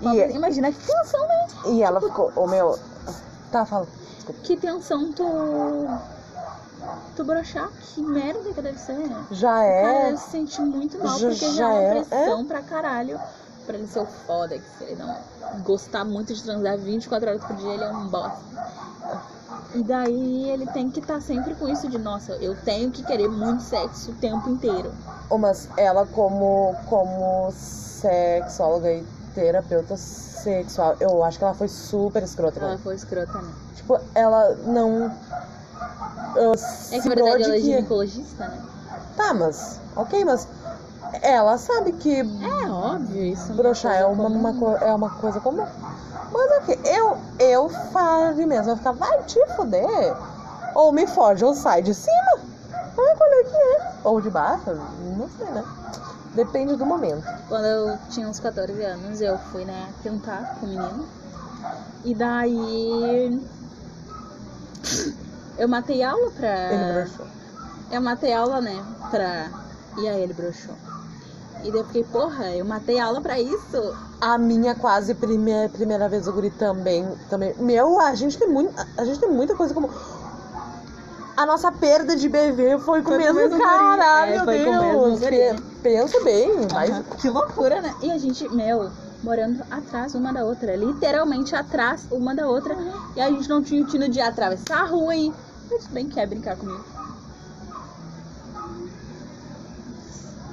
[0.00, 1.46] E, Pobre- Imagina que tensão, né?
[1.66, 2.78] e ela ficou, o meu.
[3.50, 3.86] Tá, fala.
[4.16, 4.40] Desculpa.
[4.42, 5.24] Que tensão tu.
[7.16, 7.68] Tu broxar.
[7.94, 8.96] Que merda que deve ser.
[9.30, 10.04] Já O cara é.
[10.06, 13.18] deve se sentir muito mal, Já- porque já, já é é, uma pressão pra caralho.
[13.66, 15.16] Pra ele ser o foda, que se ele não
[15.62, 18.38] gostar muito de transar 24 horas por dia, ele é um bosta.
[19.74, 23.28] E daí ele tem que estar sempre com isso de, nossa, eu tenho que querer
[23.28, 24.92] muito sexo o tempo inteiro.
[25.28, 29.04] Oh, Mas ela como, como sexóloga e
[29.34, 32.60] terapeuta sexual, eu acho que ela foi super escrota.
[32.60, 33.50] com Ela foi escrota, né?
[33.74, 35.06] Tipo, ela não.
[36.36, 36.52] Uh,
[36.92, 38.62] É que na verdade de ela é que- ginecologista, né?
[39.16, 39.80] Tá, mas.
[39.96, 40.46] Ok, mas.
[41.22, 43.52] Ela sabe que É óbvio isso.
[43.54, 44.68] broxar é coisa uma, comum.
[44.68, 45.64] uma é uma coisa comum.
[46.34, 48.72] Mas ok, eu, eu faria mesmo.
[48.72, 50.16] Eu ficar, vai te fuder.
[50.74, 52.40] Ou me fode ou sai de cima.
[52.72, 53.92] Ah, qual é que é?
[54.02, 54.74] Ou de baixo,
[55.16, 55.64] não sei, né?
[56.34, 57.24] Depende do momento.
[57.48, 61.08] Quando eu tinha uns 14 anos, eu fui, né, tentar com o menino.
[62.04, 63.40] E daí.
[65.56, 66.72] Eu matei aula pra.
[66.72, 67.26] Ele broxou.
[67.92, 69.48] Eu matei aula, né, pra.
[69.96, 70.74] E aí ele broxou.
[71.62, 73.96] E daí eu fiquei, porra, eu matei aula pra isso.
[74.20, 77.54] A minha quase primeira, primeira vez o guri também, também.
[77.58, 79.90] Meu, a gente tem muito, a gente tem muita coisa como
[81.36, 84.26] a nossa perda de bebê foi com o mesmo mesmo cara.
[84.26, 85.20] É, meu Deus.
[85.82, 87.04] Pensa bem, mas Aham.
[87.20, 87.94] Que loucura, né?
[88.00, 88.90] E a gente, meu,
[89.22, 90.76] morando atrás uma da outra.
[90.76, 92.76] Literalmente atrás uma da outra.
[93.16, 95.34] E a gente não tinha o tino de atravessar a rua e.
[95.70, 96.84] Mas bem quer brincar comigo.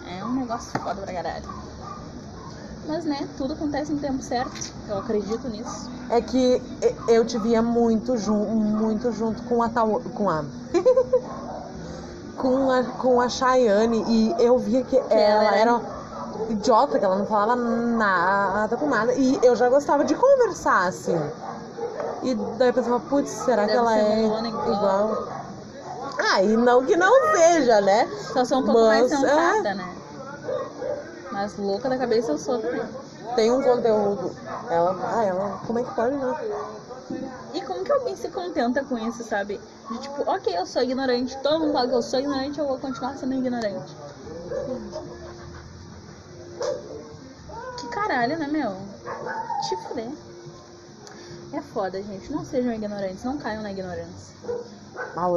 [0.05, 1.60] É um negócio foda pra caralho.
[2.85, 4.73] Mas né, tudo acontece no tempo certo.
[4.87, 5.89] Eu acredito nisso.
[6.09, 6.61] é que
[7.07, 10.43] eu te via muito, jun, muito junto com a tal, com a
[12.37, 15.81] com a com a Chayane e eu via que, ela ela era-
[16.49, 21.15] idiota, que ela não falava nada com nada e eu já gostava de conversar assim.
[22.23, 24.45] E daí eu pensava, putz, será que Deve ela ser é igual.
[24.73, 25.27] igual?
[26.33, 28.07] Ah, e não que não seja, né?
[28.33, 29.95] Só sou um pouco mais Mas, sensata, né?
[31.41, 32.83] Mas louca da cabeça eu sou também.
[33.35, 34.31] Tem um conteúdo.
[34.69, 36.35] Ela, ah, ela, como é que pode, né?
[37.55, 39.59] E como que alguém se contenta com isso, sabe?
[39.89, 42.77] De tipo, ok, eu sou ignorante, todo mundo fala que eu sou ignorante, eu vou
[42.77, 43.91] continuar sendo ignorante.
[47.79, 48.75] Que caralho, né, meu?
[49.67, 50.11] Te fuder.
[51.53, 52.31] É foda, gente.
[52.31, 54.35] Não sejam ignorantes, não caiam na ignorância.
[55.17, 55.27] Ah,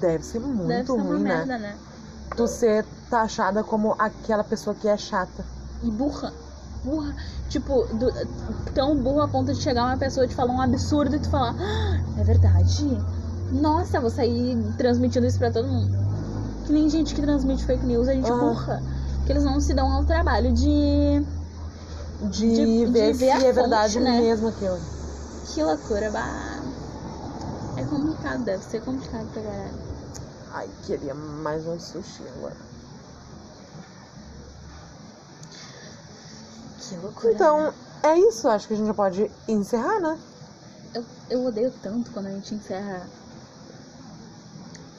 [0.00, 1.34] deve ser muito Deve ser uma ruim, né?
[1.34, 1.76] merda, né?
[2.36, 5.44] Tu ser taxada como aquela pessoa que é chata.
[5.82, 6.32] E burra.
[6.84, 7.14] Burra.
[7.48, 8.12] Tipo, do-
[8.74, 11.28] tão burra a ponto de chegar uma pessoa e te falar um absurdo e tu
[11.30, 12.98] falar, "Ah, é verdade?
[13.52, 15.92] Nossa, vou sair transmitindo isso pra todo mundo.
[16.66, 18.34] Que nem gente que transmite fake news, a gente Ah.
[18.36, 18.82] burra.
[19.26, 21.24] Que eles não se dão ao trabalho de.
[22.30, 24.20] De, De- de ver, ver a se é verdade né?
[24.20, 24.78] mesmo aquilo.
[25.52, 26.60] Que loucura, bah.
[27.76, 29.91] É complicado, deve ser complicado pra caralho.
[30.54, 32.56] Ai, queria mais um sushi agora.
[36.78, 37.32] Que loucura.
[37.34, 38.48] Então, é isso.
[38.48, 40.18] Acho que a gente já pode encerrar, né?
[40.94, 43.08] Eu, eu odeio tanto quando a gente encerra.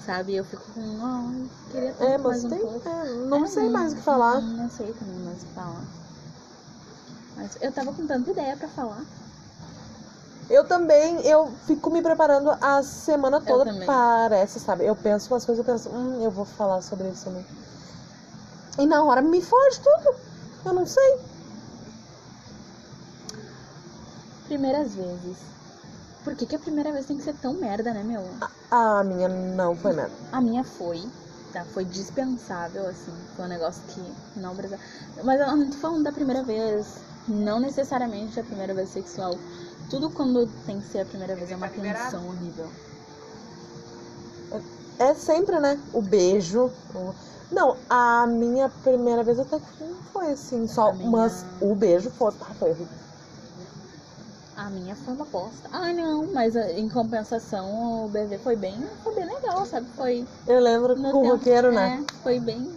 [0.05, 0.35] Sabe?
[0.35, 0.81] Eu fico com.
[1.05, 2.61] Ai, queria tanto É, mais mas um tem.
[2.61, 2.89] pouco.
[2.89, 4.41] é, não É, sei mais o que falar.
[4.41, 5.83] Não, não sei também mais o que falar.
[7.35, 9.05] Mas eu tava com tanta ideia pra falar.
[10.49, 13.85] Eu também, eu fico me preparando a semana toda, também.
[13.85, 14.85] parece, sabe?
[14.85, 17.45] Eu penso umas coisas, eu penso, hum, eu vou falar sobre isso também.
[18.77, 20.15] E na hora me foge tudo.
[20.65, 21.19] Eu não sei.
[24.47, 25.37] Primeiras vezes.
[26.23, 28.23] Por que, que a primeira vez tem que ser tão merda, né, meu?
[28.71, 30.15] A minha não foi mesmo.
[30.31, 31.03] A minha foi,
[31.51, 31.65] tá?
[31.65, 33.13] Foi dispensável, assim.
[33.35, 34.81] Foi um negócio que não precisava.
[35.23, 37.03] Mas eu não tô falando da primeira vez.
[37.27, 39.37] Não necessariamente a primeira vez sexual.
[39.93, 42.67] Tudo quando tem que ser a primeira vez é uma tensão horrível.
[44.97, 45.79] É sempre, né?
[45.93, 46.71] O beijo.
[46.95, 47.13] o-
[47.51, 50.89] Não, a minha primeira vez até que não foi assim, só.
[50.89, 52.33] A minha- Mas o beijo foi.
[52.41, 52.97] Ah, foi horrível.
[54.55, 55.69] A minha foi uma bosta.
[55.71, 59.87] Ai, não, mas ah, em compensação o bebê foi bem, foi bem legal, sabe?
[59.95, 62.03] Foi Eu lembro no com o roqueiro, né?
[62.03, 62.67] É, foi bem.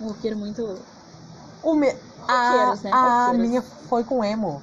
[0.00, 0.62] Um roqueiro muito.
[1.60, 1.88] O me...
[2.28, 2.90] A, Roqueiros, né?
[2.92, 3.48] a Roqueiros.
[3.48, 4.62] minha foi com emo.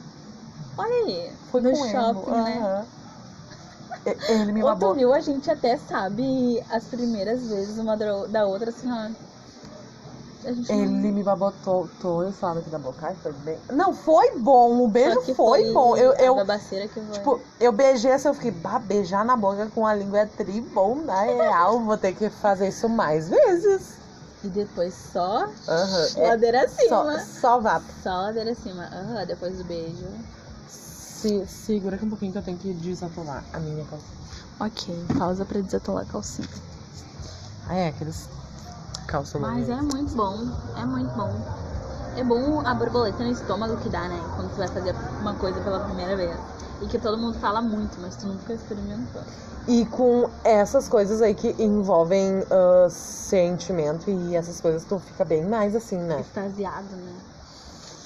[0.80, 2.32] Olha aí, Foi no shopping, emo.
[2.32, 2.86] né?
[4.06, 4.96] E- Ele me babou.
[4.96, 9.10] viu, a gente até sabe as primeiras vezes uma da outra, assim, ó.
[10.70, 13.08] Ele me babotou todo falando aqui da boca.
[13.08, 13.58] Ai, foi bem.
[13.72, 14.84] Não, foi bom.
[14.84, 15.98] O beijo que foi, bom.
[15.98, 17.12] Eu, eu, foi.
[17.12, 20.62] tipo, eu beijei assim, eu fiquei, bah, beijar na boca com a língua é tri
[20.62, 21.80] bom, na real.
[21.82, 24.00] Vou ter que fazer isso mais vezes.
[24.44, 25.46] E depois só.
[26.16, 27.20] É, ladeira acima.
[27.20, 27.82] só, só vá.
[28.02, 28.86] Só ladeira acima.
[28.86, 30.08] Aham, depois do beijo.
[31.20, 34.06] Se, segura aqui um pouquinho que eu tenho que desatolar a minha calça.
[34.58, 36.48] Ok, pausa pra desatolar a calcinha.
[37.68, 38.30] Ah, é, aqueles
[39.06, 40.48] calça Mas é muito bom,
[40.78, 41.30] é muito bom.
[42.16, 44.18] É bom a borboleta no estômago que dá, né?
[44.38, 46.40] Quando tu vai fazer uma coisa pela primeira vez.
[46.82, 49.22] E que todo mundo fala muito, mas tu nunca experimentou.
[49.68, 55.46] E com essas coisas aí que envolvem ah, sentimento e essas coisas, tu fica bem
[55.46, 56.22] mais assim, né?
[56.22, 57.14] Extasiado, né?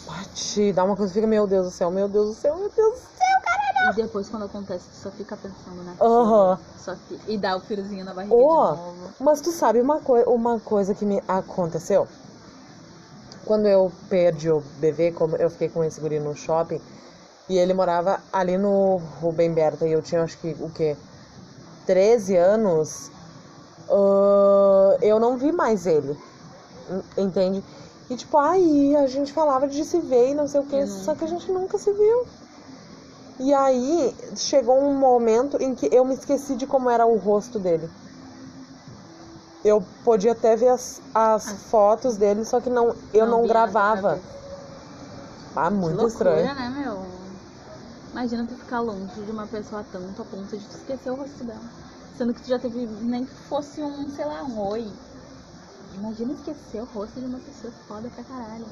[0.10, 2.70] Ah, Te dá uma coisa fica, meu Deus do céu, meu Deus do céu, meu
[2.70, 3.92] Deus do céu, caralho.
[4.00, 5.96] E depois quando acontece, tu só fica pensando, né?
[6.02, 6.60] Aham.
[6.78, 9.10] Só fi- E dá o friozinho na barriga novo.
[9.20, 12.08] mas tu sabe uma, coi uma coisa que me aconteceu?
[13.46, 16.80] Quando eu perdi o bebê, como eu fiquei com esse guri no shopping,
[17.50, 20.96] e ele morava ali no Rubem Berta, e eu tinha acho que o quê?
[21.86, 23.12] 13 anos,
[23.90, 26.18] ah, eu não vi mais ele.
[27.18, 27.64] en- Entende?
[28.14, 30.88] E tipo, aí a gente falava de se ver e não sei o que, E
[30.88, 32.26] só que a gente nunca se viu.
[33.40, 37.58] E aí chegou um momento em que eu me esqueci de como era o rosto
[37.58, 37.90] dele.
[39.66, 41.56] Eu podia até ver as, as Ah.
[41.72, 44.20] fotos dele, só que não, eu não, na gravava.
[45.56, 46.54] Ah, Que muito loucura, estranho.
[46.54, 47.02] né, meu?
[48.12, 51.44] Imagina tu ficar longe de uma pessoa tanto a ponto de tu esquecer o rosto
[51.44, 51.64] dela.
[52.18, 54.86] Sendo que tu já teve, nem que fosse um, sei lá, um oi.
[55.94, 58.66] Imagina esquecer o rosto de uma pessoa foda pra caralho.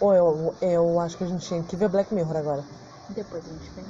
[0.00, 2.64] Ou eu, eu acho que a gente tinha que ver Black Mirror agora.
[3.08, 3.84] Depois a gente vem.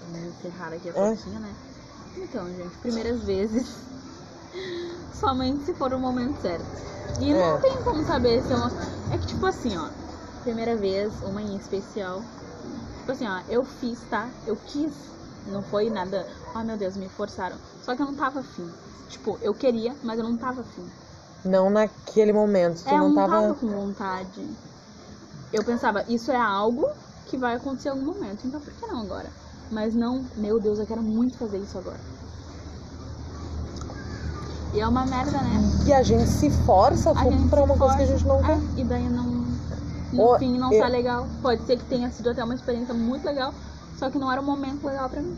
[0.00, 1.16] Vamos encerrar aqui a É.
[1.16, 1.54] fotinha, né?
[2.16, 3.66] Então, gente, primeiras vezes.
[5.12, 6.66] Somente se for o momento certo.
[7.20, 7.60] E não É.
[7.60, 8.70] tem como saber se é uma.
[9.10, 9.88] É que, tipo assim, ó.
[10.42, 12.22] Primeira vez, uma em especial.
[12.98, 14.30] Tipo assim, ó, eu fiz, tá?
[14.46, 14.94] Eu quis.
[15.46, 16.26] Não foi nada.
[16.54, 17.58] Ai meu Deus, me forçaram.
[17.82, 18.70] Só que eu não tava afim.
[19.08, 20.86] Tipo, eu queria, mas eu não tava afim.
[21.44, 23.42] Não naquele momento, tu é, eu não não tava.
[23.42, 24.46] tava com vontade.
[25.52, 26.84] Eu pensava, isso é algo
[27.26, 29.30] que vai acontecer em algum momento, então por que não agora?
[29.70, 32.00] Mas não, meu Deus, eu quero muito fazer isso agora.
[34.72, 35.60] E é uma merda, né?
[35.86, 38.42] E a gente se força A gente pra uma coisa que a força, gente não
[38.42, 38.58] quer.
[38.58, 39.24] é, e daí não.
[40.12, 41.26] No fim não eu- tá legal.
[41.42, 43.52] Pode ser que tenha sido até uma experiência muito legal,
[43.98, 45.36] só que não era um momento legal pra mim.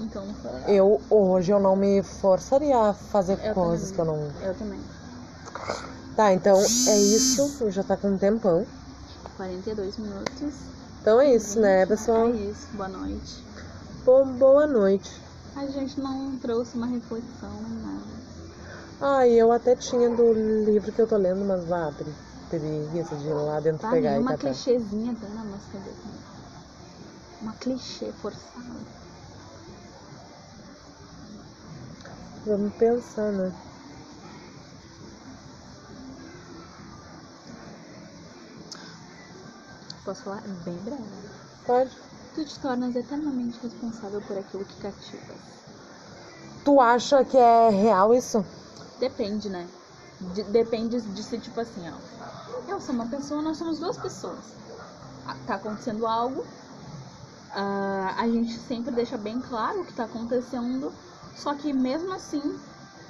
[0.00, 0.70] Então não foi legal.
[0.70, 4.28] Eu hoje eu não me forçaria a fazer Eu coisas que eu também.
[4.28, 4.46] não.
[4.46, 4.95] Eu também.
[6.16, 7.70] Tá, então é isso.
[7.70, 8.66] Já tá com um tempão.
[9.36, 10.54] 42 minutos.
[11.00, 12.28] Então é isso, né, pessoal?
[12.28, 12.68] É isso.
[12.74, 13.44] Boa noite.
[14.04, 15.10] Bo- boa noite.
[15.54, 18.26] A gente não trouxe uma reflexão, nada.
[19.00, 20.32] Ah, e eu até tinha do
[20.64, 22.14] livro que eu tô lendo, mas vá, pre-
[22.48, 24.48] preguiça de ir lá dentro Tá, pegar e nenhuma catar.
[24.50, 25.96] clichêzinha tem na nossa cabeça.
[26.04, 26.18] né?
[27.42, 28.96] Uma clichê forçada.
[32.46, 33.52] Vamos pensar, né?
[40.06, 41.04] Posso falar bem breve.
[41.66, 41.90] Pode.
[42.34, 45.66] Tu te tornas eternamente responsável por aquilo que cativas.
[46.64, 48.44] Tu acha que é real isso?
[49.00, 49.68] Depende, né?
[50.34, 51.98] De- depende de ser tipo assim, ó.
[52.68, 54.56] Eu sou uma pessoa, nós somos duas pessoas.
[55.26, 56.46] Ah, Tá acontecendo algo,
[57.50, 60.92] ah, a gente sempre deixa bem claro o que tá acontecendo,
[61.34, 62.40] só que mesmo assim,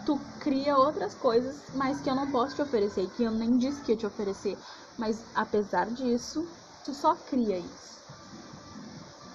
[0.04, 3.82] tu cria outras coisas, mas que eu não posso te oferecer, que eu nem disse
[3.82, 4.58] que ia te oferecer.
[4.98, 6.46] Mas apesar disso,
[6.86, 8.04] tu só cria isso.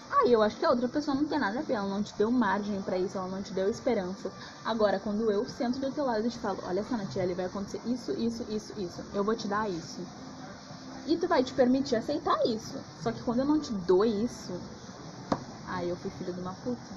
[0.10, 2.16] Aí eu acho que a outra pessoa não tem nada a ver, ela não te
[2.16, 4.32] deu margem pra isso, ela não te deu esperança.
[4.64, 7.82] Agora, quando eu sento do teu lado e te falo, olha só, Natiele, vai acontecer
[7.84, 10.08] isso, isso, isso, isso, eu vou te dar isso.
[11.06, 12.84] E tu vai te permitir aceitar isso.
[12.96, 14.64] Só que quando eu não te dou isso,
[15.66, 16.96] aí eu fui filha de uma puta.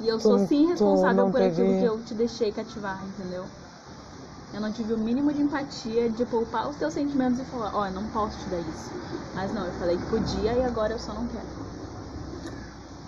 [0.00, 3.50] E eu Tu- sou sim responsável por aquilo que eu te deixei cativar, entendeu?
[4.54, 7.86] Eu não tive o mínimo de empatia de poupar os teus sentimentos e falar, ó,
[7.86, 8.90] eu não posso te dar isso.
[9.34, 11.46] Mas não, eu falei que podia e agora eu só não quero.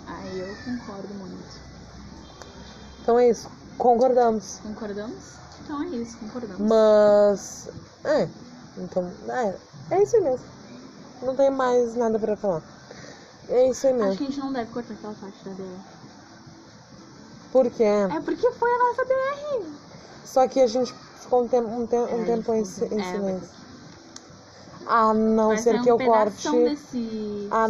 [0.07, 1.59] Aí eu concordo muito.
[3.01, 3.47] Então é isso.
[3.77, 4.59] Concordamos.
[4.63, 5.35] Concordamos?
[5.63, 6.59] Então é isso, concordamos.
[6.67, 7.69] Mas.
[8.03, 8.27] É.
[8.77, 9.11] Então.
[9.29, 9.55] É,
[9.91, 10.45] é isso aí mesmo.
[11.21, 12.63] Não tem mais nada pra falar.
[13.49, 14.17] É isso aí Acho mesmo.
[14.17, 15.79] que a gente não deve cortar aquela parte da DR.
[17.51, 17.83] Por quê?
[17.83, 19.65] É porque foi a nossa DR.
[20.25, 20.93] Só que a gente
[21.25, 23.65] ficou um, tempo um, te- um É, tempo em, em é, silêncio.
[24.87, 26.49] A não Vai ser ser que um eu corte.
[26.49, 27.65] desse A,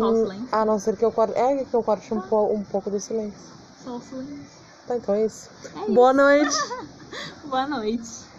[0.61, 1.33] a não ser que eu corte.
[1.37, 3.39] É que eu corte um, po- um pouco do silêncio.
[3.83, 4.65] Só o silêncio.
[4.87, 5.49] Tá, então é isso.
[5.75, 5.87] É isso.
[5.93, 6.55] Boa noite.
[7.45, 8.34] Boa noite.